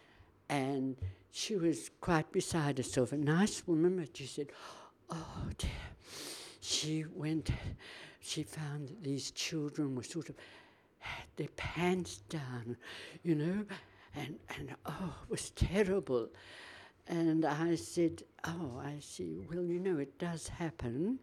and 0.48 0.96
she 1.30 1.54
was 1.54 1.90
quite 2.00 2.32
beside 2.32 2.78
herself, 2.78 3.12
a 3.12 3.16
nice 3.16 3.66
woman, 3.68 3.98
but 3.98 4.16
she 4.16 4.26
said, 4.26 4.48
Oh 5.08 5.48
dear. 5.56 5.70
She 6.60 7.04
went, 7.14 7.50
she 8.20 8.42
found 8.42 8.88
that 8.88 9.04
these 9.04 9.30
children 9.30 9.94
were 9.94 10.02
sort 10.02 10.28
of 10.28 10.34
had 10.98 11.26
their 11.36 11.48
pants 11.56 12.18
down, 12.28 12.76
you 13.22 13.36
know, 13.36 13.64
and, 14.16 14.38
and 14.58 14.74
oh, 14.86 15.14
it 15.22 15.30
was 15.30 15.50
terrible. 15.50 16.28
And 17.08 17.44
I 17.44 17.74
said, 17.74 18.22
Oh, 18.44 18.80
I 18.84 18.96
see. 19.00 19.44
Well, 19.50 19.64
you 19.64 19.78
know, 19.78 19.98
it 19.98 20.18
does 20.18 20.48
happen. 20.48 21.18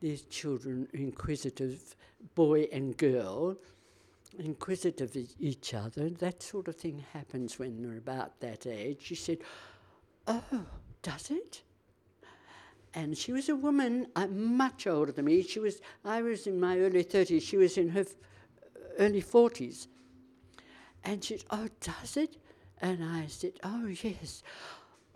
These 0.00 0.22
children, 0.22 0.88
inquisitive, 0.92 1.96
boy 2.34 2.68
and 2.72 2.96
girl, 2.96 3.56
inquisitive 4.38 5.14
of 5.14 5.28
each 5.38 5.74
other. 5.74 6.10
That 6.10 6.42
sort 6.42 6.68
of 6.68 6.76
thing 6.76 7.04
happens 7.12 7.58
when 7.58 7.82
they're 7.82 7.98
about 7.98 8.40
that 8.40 8.66
age. 8.66 8.98
She 9.02 9.14
said, 9.14 9.38
Oh, 10.26 10.64
does 11.02 11.30
it? 11.30 11.62
And 12.94 13.16
she 13.16 13.32
was 13.32 13.48
a 13.48 13.56
woman 13.56 14.06
uh, 14.16 14.26
much 14.26 14.86
older 14.86 15.12
than 15.12 15.24
me. 15.24 15.42
She 15.42 15.60
was, 15.60 15.80
I 16.04 16.20
was 16.22 16.46
in 16.46 16.60
my 16.60 16.78
early 16.78 17.04
30s. 17.04 17.42
She 17.42 17.56
was 17.56 17.78
in 17.78 17.88
her 17.90 18.00
f- 18.00 18.14
early 18.98 19.22
40s. 19.22 19.86
And 21.04 21.24
she 21.24 21.38
said, 21.38 21.46
Oh, 21.50 21.68
does 21.80 22.16
it? 22.16 22.36
And 22.80 23.02
I 23.02 23.26
said, 23.26 23.52
Oh, 23.62 23.86
yes. 23.86 24.42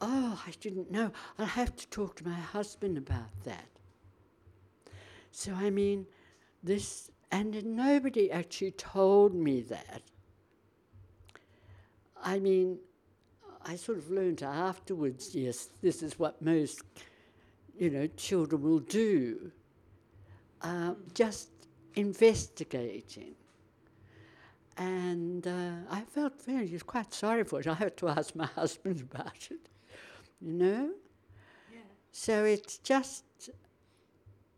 Oh, 0.01 0.43
I 0.47 0.51
didn't 0.61 0.91
know. 0.91 1.13
I'll 1.39 1.47
have 1.47 1.75
to 1.77 1.89
talk 1.89 2.17
to 2.17 2.29
my 2.29 2.35
husband 2.35 2.99
about 2.99 3.31
that. 3.45 3.69
So, 5.31 5.53
I 5.55 5.71
mean, 5.71 6.07
this, 6.63 7.11
and 7.31 7.65
nobody 7.65 8.31
actually 8.31 8.73
told 8.73 9.35
me 9.35 9.63
that. 9.63 10.03
I 12.23 12.39
mean, 12.39 12.79
I 13.65 13.77
sort 13.77 13.99
of 13.99 14.11
learned 14.11 14.43
afterwards, 14.43 15.35
yes, 15.35 15.69
this 15.83 16.03
is 16.03 16.19
what 16.19 16.41
most, 16.41 16.83
you 17.79 17.91
know, 17.91 18.07
children 18.17 18.63
will 18.63 18.79
do. 18.81 19.51
Uh, 20.63 20.95
just 21.15 21.49
investigating. 21.95 23.35
And 24.77 25.47
uh, 25.47 25.71
I 25.91 26.03
felt 26.03 26.43
very 26.43 26.69
quite 26.87 27.13
sorry 27.13 27.45
for 27.45 27.61
it. 27.61 27.67
I 27.67 27.75
had 27.75 27.97
to 27.99 28.09
ask 28.09 28.35
my 28.35 28.47
husband 28.55 29.01
about 29.01 29.49
it, 29.51 29.69
you 30.47 30.53
know? 30.53 30.91
So 32.13 32.45
it's 32.45 32.79
just, 32.79 33.25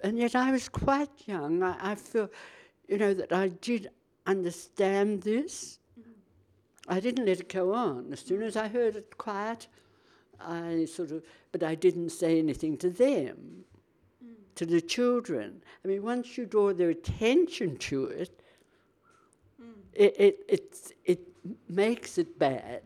and 0.05 0.17
yet 0.17 0.37
I 0.37 0.53
was 0.53 0.69
quite 0.69 1.11
young. 1.27 1.63
I, 1.63 1.93
I 1.93 1.95
feel, 1.97 2.31
you 2.87 2.99
know, 2.99 3.13
that 3.15 3.33
I 3.33 3.49
did 3.49 3.91
understand 4.27 5.23
this. 5.23 5.81
Mm-hmm. 5.99 6.93
I 6.93 7.01
didn't 7.01 7.27
let 7.27 7.41
it 7.41 7.49
go 7.49 7.75
on. 7.75 8.13
As 8.13 8.21
soon 8.21 8.43
as 8.43 8.57
I 8.57 8.69
heard 8.69 8.95
it 8.95 9.19
quiet, 9.19 9.67
I 10.41 10.85
sort 10.85 11.11
of, 11.11 11.25
but 11.51 11.65
I 11.65 11.75
didn't 11.75 12.11
say 12.11 12.39
anything 12.39 12.77
to 12.79 12.91
them, 12.91 13.65
mm. 14.25 14.35
to 14.55 14.65
the 14.65 14.81
children. 14.81 15.61
I 15.85 15.89
mean, 15.89 16.05
once 16.05 16.39
you 16.39 16.47
draw 16.47 16.73
their 16.73 16.91
attention 16.91 17.77
to 17.79 18.05
it, 18.05 18.41
mm. 19.61 19.73
it, 19.95 20.15
it, 20.17 20.45
it, 20.49 20.93
it 21.05 21.21
makes 21.69 22.19
it 22.19 22.39
bad. 22.39 22.83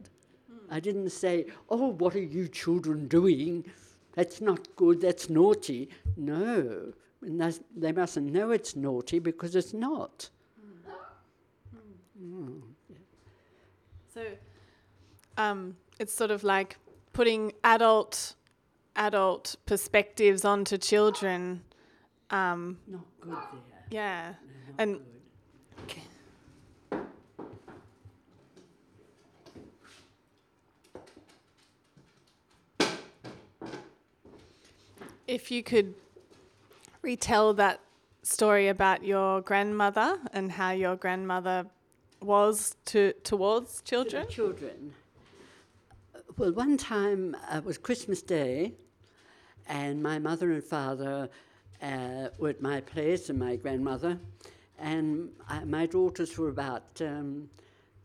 I 0.73 0.81
didn't 0.81 1.11
say, 1.11 1.47
oh, 1.69 1.89
what 1.89 2.15
are 2.15 2.23
you 2.23 2.49
children 2.49 3.07
doing? 3.07 3.67
That's 4.15 4.41
not 4.41 4.75
good, 4.75 5.03
that's 5.03 5.29
naughty. 5.29 5.91
No, 6.17 6.93
they 7.21 7.93
mustn't 7.93 8.33
know 8.33 8.51
it's 8.53 8.75
naughty 8.75 9.19
because 9.19 9.55
it's 9.55 9.75
not. 9.75 10.31
Mm. 12.21 12.63
So 14.15 14.23
um, 15.37 15.77
it's 15.99 16.15
sort 16.15 16.31
of 16.31 16.43
like 16.43 16.79
putting 17.13 17.53
adult 17.65 18.35
adult 18.97 19.57
perspectives 19.67 20.45
onto 20.45 20.79
children. 20.79 21.63
Um, 22.31 22.79
not 22.87 23.07
good 23.21 23.37
there. 23.69 23.85
Yeah, 23.91 24.35
and. 24.79 25.01
If 35.33 35.51
you 35.51 35.63
could 35.63 35.95
retell 37.01 37.55
that 37.55 37.81
story 38.23 38.69
about 38.69 39.03
your 39.03 39.41
grandmother 39.41 40.19
and 40.35 40.53
how 40.53 40.73
your 40.73 40.95
grandmother 40.95 41.65
was 42.21 42.77
to 42.85 43.15
towards 43.25 43.81
children? 43.81 44.27
To 44.27 44.31
children. 44.31 44.93
Well, 46.37 46.53
one 46.53 46.77
time 46.77 47.35
uh, 47.51 47.57
it 47.57 47.65
was 47.65 47.79
Christmas 47.79 48.21
Day, 48.21 48.75
and 49.67 50.03
my 50.03 50.19
mother 50.19 50.53
and 50.53 50.63
father 50.63 51.31
uh, 51.81 52.29
were 52.39 52.51
at 52.51 52.61
my 52.61 52.83
place, 52.83 53.31
and 53.31 53.39
my 53.39 53.57
grandmother, 53.57 54.19
and 54.79 55.31
I, 55.49 55.65
my 55.65 55.87
daughters 55.87 56.37
were 56.37 56.51
about 56.51 57.01
um, 57.01 57.49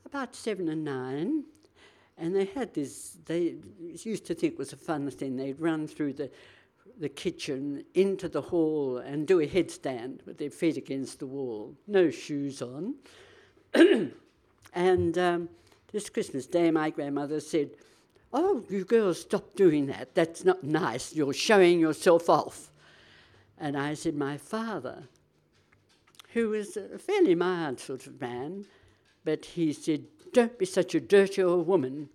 about 0.05 0.34
seven 0.34 0.69
and 0.69 0.86
nine, 0.86 1.43
and 2.17 2.34
they 2.34 2.45
had 2.45 2.73
this. 2.73 3.17
They 3.25 3.55
used 3.82 4.25
to 4.28 4.34
think 4.34 4.53
it 4.53 4.59
was 4.59 4.71
a 4.71 4.78
fun 4.78 5.11
thing. 5.11 5.36
They'd 5.36 5.59
run 5.59 5.88
through 5.88 6.13
the 6.13 6.32
the 6.99 7.09
kitchen 7.09 7.83
into 7.93 8.27
the 8.27 8.41
hall 8.41 8.97
and 8.97 9.27
do 9.27 9.39
a 9.39 9.47
headstand 9.47 10.25
with 10.25 10.37
their 10.37 10.49
feet 10.49 10.77
against 10.77 11.19
the 11.19 11.27
wall, 11.27 11.75
no 11.87 12.09
shoes 12.09 12.61
on. 12.61 12.95
and 14.73 15.17
um, 15.17 15.49
this 15.91 16.09
Christmas 16.09 16.45
Day, 16.45 16.71
my 16.71 16.89
grandmother 16.89 17.39
said, 17.39 17.71
Oh, 18.33 18.63
you 18.69 18.83
girls, 18.83 19.21
stop 19.21 19.55
doing 19.55 19.85
that. 19.87 20.13
That's 20.13 20.43
not 20.43 20.63
nice. 20.63 21.15
You're 21.15 21.33
showing 21.33 21.79
yourself 21.79 22.29
off. 22.29 22.71
And 23.57 23.77
I 23.77 23.93
said, 23.93 24.15
My 24.15 24.37
father, 24.37 25.03
who 26.33 26.49
was 26.49 26.77
a 26.77 26.99
fairly 26.99 27.35
mild 27.35 27.79
sort 27.79 28.05
of 28.05 28.19
man, 28.19 28.65
but 29.23 29.45
he 29.45 29.71
said, 29.71 30.03
Don't 30.33 30.59
be 30.59 30.65
such 30.65 30.93
a 30.93 30.99
dirty 30.99 31.41
old 31.41 31.67
woman. 31.67 32.09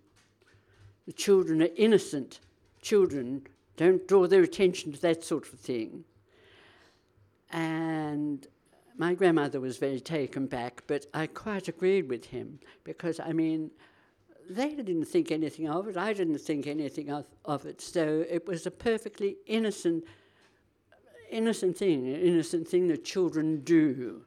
The 1.06 1.12
children 1.12 1.62
are 1.62 1.70
innocent. 1.76 2.40
Children 2.82 3.46
don't 3.76 4.06
draw 4.06 4.26
their 4.26 4.42
attention 4.42 4.92
to 4.92 5.00
that 5.00 5.24
sort 5.24 5.52
of 5.52 5.58
thing. 5.58 6.04
And 7.50 8.46
my 8.96 9.14
grandmother 9.14 9.60
was 9.60 9.78
very 9.78 10.00
taken 10.00 10.46
back, 10.46 10.82
but 10.86 11.06
I 11.14 11.26
quite 11.26 11.68
agreed 11.68 12.08
with 12.08 12.26
him 12.26 12.60
because, 12.84 13.20
I 13.20 13.32
mean, 13.32 13.70
they 14.48 14.74
didn't 14.74 15.04
think 15.06 15.30
anything 15.30 15.68
of 15.68 15.88
it, 15.88 15.96
I 15.96 16.12
didn't 16.12 16.38
think 16.38 16.66
anything 16.66 17.10
of, 17.10 17.26
of 17.44 17.64
it. 17.66 17.80
So 17.80 18.24
it 18.28 18.46
was 18.46 18.66
a 18.66 18.70
perfectly 18.70 19.36
innocent, 19.46 20.04
innocent 21.30 21.76
thing, 21.76 22.06
an 22.06 22.20
innocent 22.20 22.68
thing 22.68 22.88
that 22.88 23.04
children 23.04 23.62
do. 23.62 24.22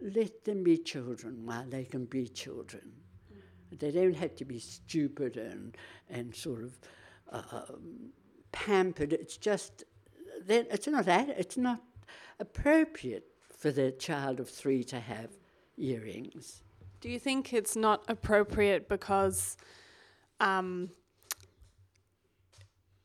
Let 0.00 0.44
them 0.44 0.62
be 0.62 0.78
children 0.78 1.44
while 1.44 1.64
they 1.68 1.84
can 1.84 2.04
be 2.04 2.28
children. 2.28 2.92
They 3.78 3.90
don't 3.90 4.16
have 4.16 4.36
to 4.36 4.44
be 4.44 4.58
stupid 4.58 5.36
and, 5.36 5.76
and 6.08 6.34
sort 6.34 6.62
of 6.64 6.78
uh, 7.30 7.62
pampered. 8.52 9.12
It's 9.12 9.36
just 9.36 9.84
that 10.46 10.66
it's 10.70 10.86
not 10.86 11.08
it's 11.08 11.56
not 11.56 11.82
appropriate 12.40 13.26
for 13.58 13.70
the 13.70 13.90
child 13.90 14.40
of 14.40 14.48
three 14.48 14.84
to 14.84 15.00
have 15.00 15.30
earrings. 15.76 16.62
Do 17.00 17.08
you 17.08 17.18
think 17.18 17.52
it's 17.52 17.76
not 17.76 18.04
appropriate 18.08 18.88
because 18.88 19.56
um, 20.40 20.90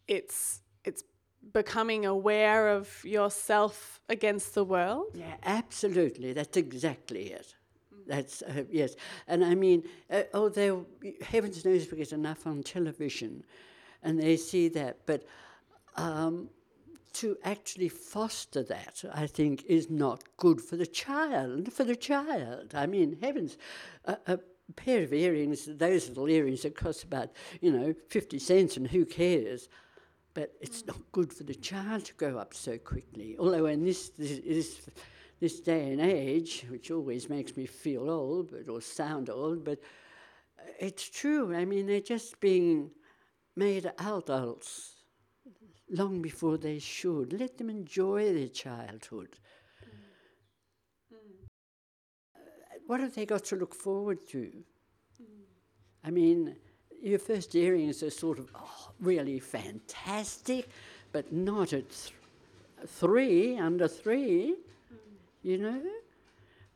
it's 0.07 0.61
it's 0.83 1.03
becoming 1.51 2.05
aware 2.05 2.69
of 2.69 3.03
yourself 3.03 4.01
against 4.09 4.55
the 4.55 4.63
world? 4.63 5.07
Yeah, 5.13 5.35
absolutely. 5.43 6.33
That's 6.33 6.57
exactly 6.57 7.31
it. 7.31 7.55
That's 8.07 8.41
uh, 8.41 8.63
yes, 8.69 8.95
and 9.27 9.43
I 9.43 9.55
mean, 9.55 9.83
uh, 10.09 10.23
although 10.33 10.85
heavens 11.21 11.63
knows 11.63 11.89
we 11.91 11.97
get 11.97 12.11
enough 12.11 12.45
on 12.45 12.63
television, 12.63 13.43
and 14.01 14.19
they 14.19 14.37
see 14.37 14.67
that, 14.69 14.97
but 15.05 15.25
um, 15.95 16.49
to 17.13 17.37
actually 17.43 17.89
foster 17.89 18.63
that, 18.63 19.03
I 19.13 19.27
think, 19.27 19.63
is 19.65 19.89
not 19.89 20.23
good 20.37 20.59
for 20.59 20.75
the 20.75 20.87
child. 20.87 21.71
For 21.71 21.83
the 21.83 21.95
child, 21.95 22.73
I 22.73 22.87
mean, 22.87 23.17
heavens, 23.21 23.57
a, 24.05 24.17
a 24.27 24.39
pair 24.75 25.03
of 25.03 25.13
earrings, 25.13 25.65
those 25.65 26.09
little 26.09 26.27
earrings 26.27 26.63
that 26.63 26.75
cost 26.75 27.03
about 27.03 27.29
you 27.61 27.71
know 27.71 27.93
fifty 28.09 28.39
cents, 28.39 28.77
and 28.77 28.87
who 28.87 29.05
cares? 29.05 29.69
But 30.33 30.51
it's 30.61 30.85
not 30.87 30.97
good 31.11 31.31
for 31.31 31.43
the 31.43 31.53
child 31.53 32.05
to 32.05 32.13
grow 32.15 32.39
up 32.39 32.55
so 32.55 32.79
quickly. 32.79 33.35
Although 33.37 33.67
in 33.67 33.85
this, 33.85 34.09
this, 34.17 34.39
this 34.43 34.81
this 35.43 35.59
day 35.59 35.91
and 35.91 35.99
age, 35.99 36.65
which 36.69 36.89
always 36.89 37.27
makes 37.27 37.57
me 37.57 37.65
feel 37.65 38.09
old, 38.09 38.49
but 38.49 38.69
or 38.71 38.79
sound 38.79 39.29
old, 39.29 39.65
but 39.65 39.77
it's 40.79 41.03
true. 41.09 41.53
I 41.53 41.65
mean, 41.65 41.85
they're 41.85 41.99
just 41.99 42.39
being 42.39 42.91
made 43.53 43.91
adults 43.99 45.03
long 45.89 46.21
before 46.21 46.57
they 46.57 46.79
should. 46.79 47.37
Let 47.37 47.57
them 47.57 47.69
enjoy 47.69 48.33
their 48.33 48.47
childhood. 48.47 49.37
Mm. 51.03 51.49
what 52.87 53.01
have 53.01 53.13
they 53.13 53.25
got 53.25 53.43
to 53.43 53.57
look 53.57 53.75
forward 53.75 54.25
to? 54.29 54.49
Mm. 55.21 55.25
I 56.05 56.09
mean, 56.09 56.55
your 57.01 57.19
first 57.19 57.53
earrings 57.53 58.01
are 58.01 58.09
sort 58.09 58.39
of 58.39 58.49
oh, 58.55 58.91
really 59.01 59.39
fantastic, 59.39 60.69
but 61.11 61.33
not 61.33 61.73
at 61.73 61.89
th- 61.89 62.13
three, 62.87 63.57
under 63.57 63.89
three. 63.89 64.55
You 65.43 65.57
know? 65.57 65.81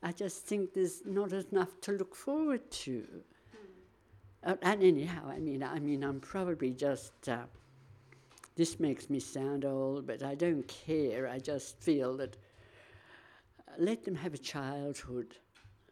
I 0.04 0.12
just 0.12 0.46
think 0.46 0.74
there's 0.74 1.02
not 1.06 1.32
enough 1.32 1.82
to 1.82 1.94
look 1.94 2.16
forward 2.16 2.70
to. 2.70 3.06
Uh, 4.44 4.56
and 4.62 4.84
anyhow, 4.84 5.28
I 5.28 5.40
mean, 5.40 5.64
I 5.64 5.80
mean, 5.80 6.04
I'm 6.04 6.20
probably 6.20 6.72
just. 6.72 7.28
Uh, 7.28 7.46
this 8.56 8.80
makes 8.80 9.10
me 9.10 9.20
sound 9.20 9.66
old, 9.66 10.06
but 10.06 10.24
I 10.24 10.36
don't 10.36 10.68
care. 10.68 11.28
I 11.28 11.40
just 11.40 11.80
feel 11.82 12.18
that 12.18 12.38
uh, 13.68 13.74
let 13.80 14.04
them 14.04 14.16
have 14.16 14.34
a 14.34 14.38
childhood, 14.38 15.36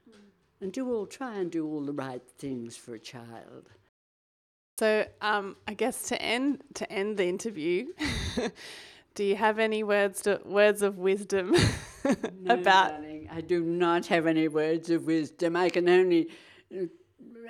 mm. 0.10 0.16
and 0.62 0.72
do 0.72 0.92
all 0.92 1.06
try 1.06 1.36
and 1.38 1.52
do 1.52 1.66
all 1.66 1.82
the 1.82 1.94
right 1.94 2.22
things 2.38 2.78
for 2.78 2.96
a 2.96 3.00
child. 3.00 3.70
So, 4.78 5.06
um, 5.22 5.56
I 5.68 5.74
guess 5.74 6.10
to 6.10 6.22
end 6.22 6.64
to 6.76 6.92
end 6.92 7.18
the 7.18 7.26
interview. 7.26 7.88
Do 9.16 9.24
you 9.24 9.38
have 9.38 9.60
any 9.60 9.82
words 9.82 10.24
to, 10.24 10.42
words 10.44 10.82
of 10.82 10.98
wisdom 10.98 11.56
no, 12.40 12.54
about? 12.54 12.92
Darling, 12.92 13.30
I 13.32 13.42
do 13.42 13.64
not 13.64 14.06
have 14.08 14.28
any 14.28 14.48
words 14.48 14.90
of 14.90 15.06
wisdom. 15.06 15.56
I 15.56 15.70
can 15.70 15.90
only 15.90 16.30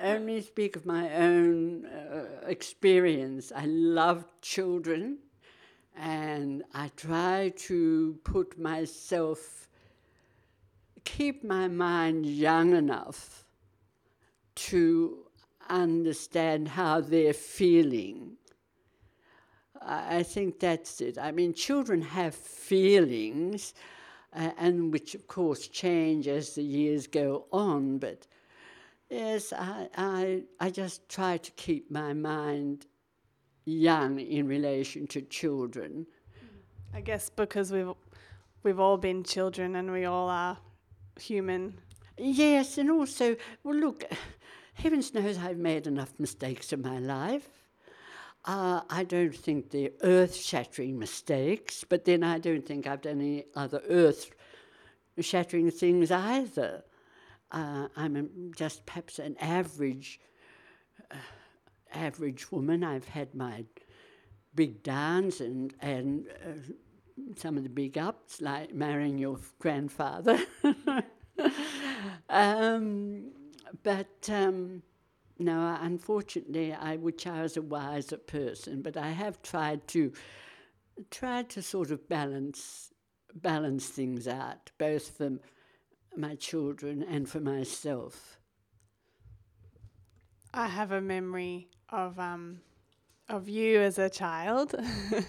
only 0.02 0.42
speak 0.42 0.76
of 0.76 0.86
my 0.86 1.14
own 1.16 1.86
uh, 1.86 2.46
experience. 2.48 3.52
I 3.56 3.66
love 3.66 4.26
children, 4.42 5.20
and 5.96 6.64
I 6.74 6.90
try 6.96 7.54
to 7.58 8.20
put 8.24 8.60
myself, 8.60 9.70
keep 11.04 11.44
my 11.44 11.68
mind 11.68 12.26
young 12.26 12.76
enough 12.76 13.46
to 14.56 15.26
understand 15.70 16.68
how 16.68 17.02
they're 17.02 17.34
feeling 17.34 18.38
I 19.86 20.24
think 20.24 20.60
that's 20.60 21.00
it. 21.02 21.18
I 21.18 21.32
mean, 21.32 21.54
children 21.54 22.02
have 22.02 22.34
feelings, 22.34 23.74
uh, 24.36 24.52
and 24.58 24.92
which 24.92 25.16
of 25.16 25.28
course 25.28 25.68
change 25.68 26.28
as 26.28 26.56
the 26.56 26.64
years 26.64 27.08
go 27.08 27.46
on. 27.52 27.98
But 27.98 28.28
yes, 29.10 29.54
I, 29.54 29.90
I, 29.98 30.44
I 30.60 30.70
just 30.70 31.08
try 31.10 31.38
to 31.38 31.52
keep 31.52 31.90
my 31.90 32.14
mind 32.14 32.86
young 33.66 34.20
in 34.20 34.48
relation 34.48 35.08
to 35.08 35.22
children. 35.22 36.06
I 36.94 37.02
guess 37.02 37.30
because 37.30 37.72
we've 37.72 37.94
we've 38.64 38.80
all 38.80 38.98
been 38.98 39.24
children 39.24 39.76
and 39.76 39.92
we 39.92 40.06
all 40.06 40.30
are 40.30 40.58
human. 41.20 41.80
Yes, 42.18 42.78
and 42.78 42.90
also, 42.90 43.36
well, 43.64 43.76
look, 43.76 44.06
heavens 44.74 45.14
knows 45.14 45.38
I've 45.38 45.58
made 45.58 45.88
enough 45.88 46.14
mistakes 46.18 46.72
in 46.72 46.82
my 46.82 47.00
life. 47.00 47.50
Uh, 48.46 48.82
I 48.92 49.04
don't 49.04 49.36
think 49.36 49.72
they're 49.72 49.90
earth 50.02 50.36
shattering 50.36 51.00
mistakes, 51.00 51.84
but 51.84 52.06
then 52.06 52.24
I 52.24 52.38
don't 52.38 52.64
think 52.66 52.86
I've 52.86 53.02
done 53.02 53.20
any 53.20 53.46
other 53.56 53.82
earth 53.90 54.30
shattering 55.20 55.72
things 55.72 56.12
either. 56.12 56.84
uh, 57.52 57.88
I'm 57.96 58.52
just 58.56 58.86
perhaps 58.86 59.18
an 59.18 59.36
average, 59.40 60.20
uh, 61.12 61.16
average 61.94 62.52
woman. 62.52 62.84
I've 62.84 63.08
had 63.08 63.34
my 63.34 63.66
big 64.54 64.84
downs 64.84 65.42
and 65.42 65.74
and 65.82 66.28
uh, 66.46 66.74
some 67.36 67.58
of 67.58 67.64
the 67.64 67.70
big 67.70 67.98
ups, 67.98 68.42
like 68.42 68.74
marrying 68.74 69.18
your 69.18 69.40
grandfather. 69.60 70.40
um, 72.30 73.32
but 73.84 74.30
um, 74.30 74.84
no, 75.38 75.78
unfortunately, 75.82 76.74
I 76.74 76.96
wish 76.96 77.28
I 77.28 77.42
was 77.42 77.58
a 77.58 77.62
wiser 77.62 78.18
person. 78.18 78.82
But 78.82 78.98
I 78.98 79.10
have 79.10 79.42
tried 79.42 79.88
to 79.90 80.14
tried 81.12 81.50
to 81.50 81.62
sort 81.62 81.92
of 81.92 82.08
balance 82.08 82.92
balance 83.34 83.88
things 83.88 84.28
out, 84.28 84.72
both 84.78 85.10
for 85.18 85.40
my 86.16 86.36
children 86.36 87.04
and 87.04 87.28
for 87.28 87.40
myself. 87.40 88.38
I 90.54 90.68
have 90.68 90.94
a 90.94 91.02
memory 91.02 91.68
of 91.90 92.18
um, 92.18 92.62
of 93.28 93.50
you 93.50 93.82
as 93.82 94.00
a 94.00 94.10
child. 94.10 94.74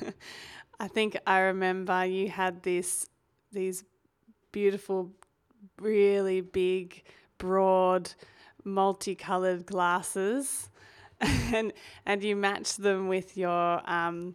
I 0.79 0.89
think 0.89 1.17
I 1.27 1.41
remember 1.41 2.05
you 2.05 2.29
had 2.29 2.63
this 2.63 3.09
these 3.51 3.85
beautiful, 4.53 5.11
really 5.81 6.43
big, 6.43 7.03
broad, 7.39 8.13
multicolored 8.67 9.65
glasses, 9.65 10.69
and 11.21 11.73
and 12.05 12.23
you 12.23 12.37
match 12.37 12.77
them 12.77 13.09
with 13.09 13.37
your 13.37 13.89
um, 13.91 14.35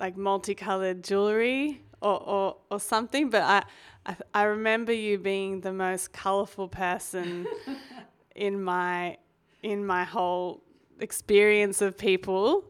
like 0.00 0.16
multicolored 0.16 1.04
jewelry 1.04 1.82
or, 2.00 2.20
or, 2.22 2.56
or 2.70 2.80
something. 2.80 3.30
But 3.30 3.42
I, 3.42 3.62
I 4.06 4.16
I 4.34 4.42
remember 4.44 4.92
you 4.92 5.18
being 5.18 5.60
the 5.60 5.72
most 5.72 6.12
colorful 6.12 6.68
person 6.68 7.46
in 8.34 8.62
my 8.62 9.18
in 9.62 9.86
my 9.86 10.04
whole 10.04 10.62
experience 10.98 11.80
of 11.82 11.96
people. 11.96 12.64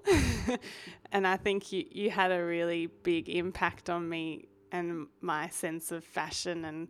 and 1.12 1.26
I 1.26 1.36
think 1.36 1.72
you, 1.72 1.84
you 1.90 2.10
had 2.10 2.32
a 2.32 2.44
really 2.44 2.86
big 2.86 3.28
impact 3.28 3.88
on 3.88 4.08
me 4.08 4.48
and 4.72 5.06
my 5.20 5.48
sense 5.48 5.92
of 5.92 6.04
fashion 6.04 6.64
and 6.64 6.88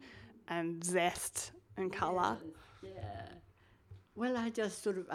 and 0.49 0.85
zest 0.85 1.53
and 1.77 1.93
colour. 1.93 2.39
Yeah. 2.83 2.91
yeah. 2.95 3.29
Well, 4.15 4.37
I 4.37 4.51
just 4.51 4.83
sort 4.83 4.99
of 4.99 5.07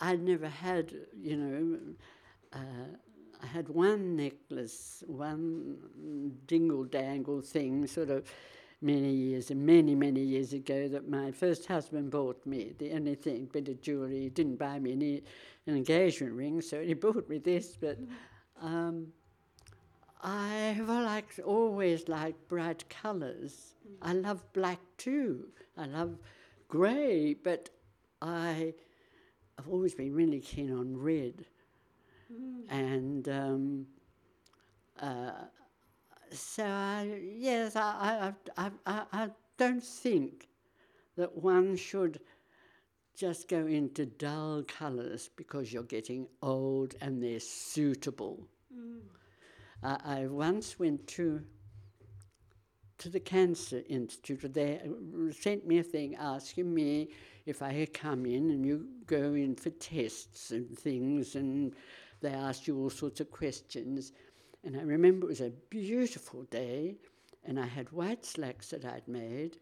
I, 0.00 0.16
never 0.16 0.48
had 0.48 0.94
you 1.20 1.36
know. 1.36 1.78
Uh, 2.52 2.96
I 3.40 3.46
had 3.46 3.68
one 3.68 4.16
necklace, 4.16 5.04
one 5.06 5.76
dingle 6.46 6.84
dangle 6.84 7.40
thing, 7.40 7.86
sort 7.86 8.10
of 8.10 8.24
many 8.80 9.12
years, 9.12 9.50
and 9.50 9.64
many, 9.64 9.94
many 9.94 10.20
years 10.20 10.52
ago, 10.52 10.88
that 10.88 11.08
my 11.08 11.30
first 11.30 11.66
husband 11.66 12.10
bought 12.10 12.44
me. 12.46 12.74
The 12.78 12.92
only 12.92 13.14
thing, 13.14 13.48
bit 13.52 13.68
of 13.68 13.80
jewellery. 13.80 14.22
He 14.22 14.28
didn't 14.30 14.56
buy 14.56 14.78
me 14.78 14.92
any 14.92 15.22
an 15.66 15.76
engagement 15.76 16.32
ring, 16.32 16.60
so 16.60 16.82
he 16.82 16.94
bought 17.04 17.28
me 17.28 17.38
this. 17.38 17.76
But 17.76 17.98
um, 18.60 19.08
I 20.22 20.74
have 20.76 20.88
liked, 20.88 21.38
always 21.40 22.08
liked 22.08 22.48
bright 22.48 22.88
colours. 22.88 23.74
I 24.02 24.14
love 24.14 24.42
black 24.52 24.80
too. 24.96 25.48
I 25.76 25.86
love 25.86 26.18
grey, 26.68 27.34
but 27.34 27.70
I, 28.22 28.74
I've 29.58 29.68
always 29.68 29.94
been 29.94 30.14
really 30.14 30.40
keen 30.40 30.72
on 30.72 30.96
red. 30.96 31.44
Mm. 32.32 32.70
And 32.70 33.28
um, 33.28 33.86
uh, 35.00 35.32
so, 36.30 36.64
I, 36.64 37.20
yes, 37.36 37.74
I, 37.76 38.32
I, 38.56 38.70
I, 38.86 39.02
I 39.12 39.28
don't 39.56 39.82
think 39.82 40.48
that 41.16 41.36
one 41.36 41.76
should 41.76 42.20
just 43.16 43.48
go 43.48 43.66
into 43.66 44.06
dull 44.06 44.62
colours 44.62 45.30
because 45.36 45.72
you're 45.72 45.82
getting 45.82 46.28
old 46.42 46.94
and 47.00 47.20
they're 47.20 47.40
suitable. 47.40 48.46
Mm. 48.72 49.00
Uh, 49.82 49.98
I 50.04 50.26
once 50.26 50.78
went 50.78 51.06
to 51.08 51.42
to 52.98 53.08
the 53.08 53.20
Cancer 53.20 53.82
Institute. 53.88 54.52
They 54.52 54.80
sent 55.30 55.66
me 55.66 55.78
a 55.78 55.82
thing 55.82 56.16
asking 56.16 56.74
me 56.74 57.10
if 57.46 57.62
I 57.62 57.72
had 57.72 57.94
come 57.94 58.26
in, 58.26 58.50
and 58.50 58.66
you 58.66 58.86
go 59.06 59.34
in 59.34 59.54
for 59.54 59.70
tests 59.70 60.50
and 60.50 60.76
things, 60.78 61.34
and 61.34 61.74
they 62.20 62.30
asked 62.30 62.66
you 62.66 62.78
all 62.78 62.90
sorts 62.90 63.20
of 63.20 63.30
questions. 63.30 64.12
And 64.64 64.76
I 64.76 64.82
remember 64.82 65.26
it 65.26 65.30
was 65.30 65.40
a 65.40 65.52
beautiful 65.70 66.42
day, 66.44 66.96
and 67.44 67.58
I 67.58 67.66
had 67.66 67.90
white 67.92 68.26
slacks 68.26 68.70
that 68.70 68.84
I'd 68.84 69.06
made, 69.08 69.58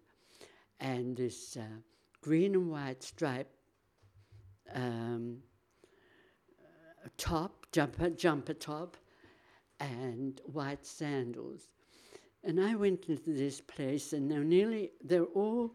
and 0.80 1.16
this 1.16 1.56
uh, 1.56 1.80
green 2.22 2.54
and 2.54 2.70
white 2.70 3.02
stripe 3.02 3.50
um, 4.74 5.38
top, 7.18 7.66
jumper, 7.72 8.10
jumper 8.10 8.54
top, 8.54 8.96
and 9.78 10.40
white 10.46 10.84
sandals. 10.84 11.68
And 12.46 12.60
I 12.60 12.76
went 12.76 13.06
into 13.08 13.32
this 13.32 13.60
place, 13.60 14.12
and 14.12 14.30
they're 14.30 14.44
nearly, 14.44 14.92
they're 15.02 15.24
all 15.24 15.74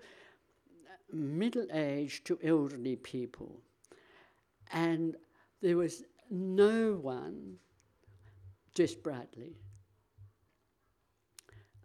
middle 1.11 1.67
aged 1.73 2.25
to 2.27 2.39
elderly 2.41 2.95
people. 2.95 3.59
And 4.71 5.17
there 5.61 5.75
was 5.75 6.03
no 6.29 6.93
one 6.93 7.57
brightly. 9.03 9.57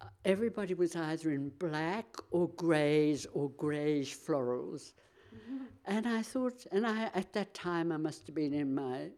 Uh, 0.01 0.07
everybody 0.25 0.73
was 0.73 0.95
either 0.95 1.33
in 1.33 1.49
black 1.59 2.07
or 2.31 2.49
greys 2.51 3.27
or 3.35 3.51
greyish 3.51 4.17
florals. 4.17 4.93
Mm-hmm. 5.35 5.65
And 5.87 6.07
I 6.07 6.23
thought, 6.23 6.65
and 6.71 6.87
I 6.87 7.11
at 7.13 7.33
that 7.33 7.53
time 7.55 7.91
I 7.91 7.97
must 7.97 8.27
have 8.27 8.37
been 8.37 8.55
in 8.55 8.75
my 8.75 9.11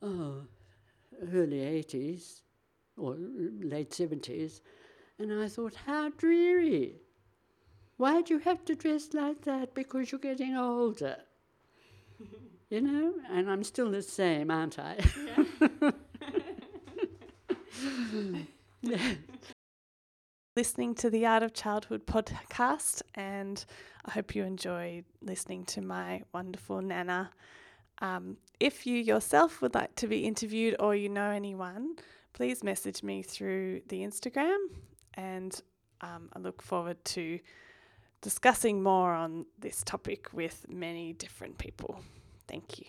oh, 0.00 0.44
early 1.30 1.58
80s 1.58 2.40
or 3.02 3.16
late 3.60 3.90
70s, 3.90 4.60
and 5.18 5.32
I 5.32 5.48
thought, 5.48 5.74
how 5.86 6.10
dreary. 6.10 6.96
Why 7.96 8.22
do 8.22 8.34
you 8.34 8.40
have 8.40 8.64
to 8.64 8.74
dress 8.74 9.12
like 9.12 9.42
that? 9.42 9.74
Because 9.74 10.10
you're 10.10 10.18
getting 10.18 10.56
older. 10.56 11.16
you 12.70 12.80
know, 12.80 13.14
and 13.30 13.50
I'm 13.50 13.64
still 13.64 13.90
the 13.90 14.02
same, 14.02 14.50
aren't 14.50 14.78
I? 14.78 14.96
Yeah. 18.82 19.04
listening 20.56 20.94
to 20.94 21.08
the 21.08 21.24
Art 21.24 21.42
of 21.42 21.54
Childhood 21.54 22.06
podcast, 22.06 23.00
and 23.14 23.64
I 24.04 24.10
hope 24.10 24.34
you 24.34 24.44
enjoy 24.44 25.02
listening 25.22 25.64
to 25.66 25.80
my 25.80 26.22
wonderful 26.34 26.82
Nana. 26.82 27.30
Um, 28.02 28.36
if 28.60 28.86
you 28.86 28.98
yourself 28.98 29.62
would 29.62 29.74
like 29.74 29.94
to 29.96 30.06
be 30.06 30.26
interviewed 30.26 30.76
or 30.78 30.94
you 30.94 31.08
know 31.08 31.30
anyone, 31.30 31.96
please 32.32 32.64
message 32.64 33.02
me 33.02 33.22
through 33.22 33.82
the 33.88 34.00
Instagram, 34.00 34.58
and 35.14 35.60
um, 36.00 36.28
I 36.34 36.38
look 36.38 36.62
forward 36.62 37.04
to 37.06 37.38
discussing 38.20 38.82
more 38.82 39.12
on 39.12 39.46
this 39.58 39.82
topic 39.84 40.32
with 40.32 40.66
many 40.68 41.12
different 41.12 41.58
people. 41.58 42.00
Thank 42.48 42.78
you. 42.78 42.86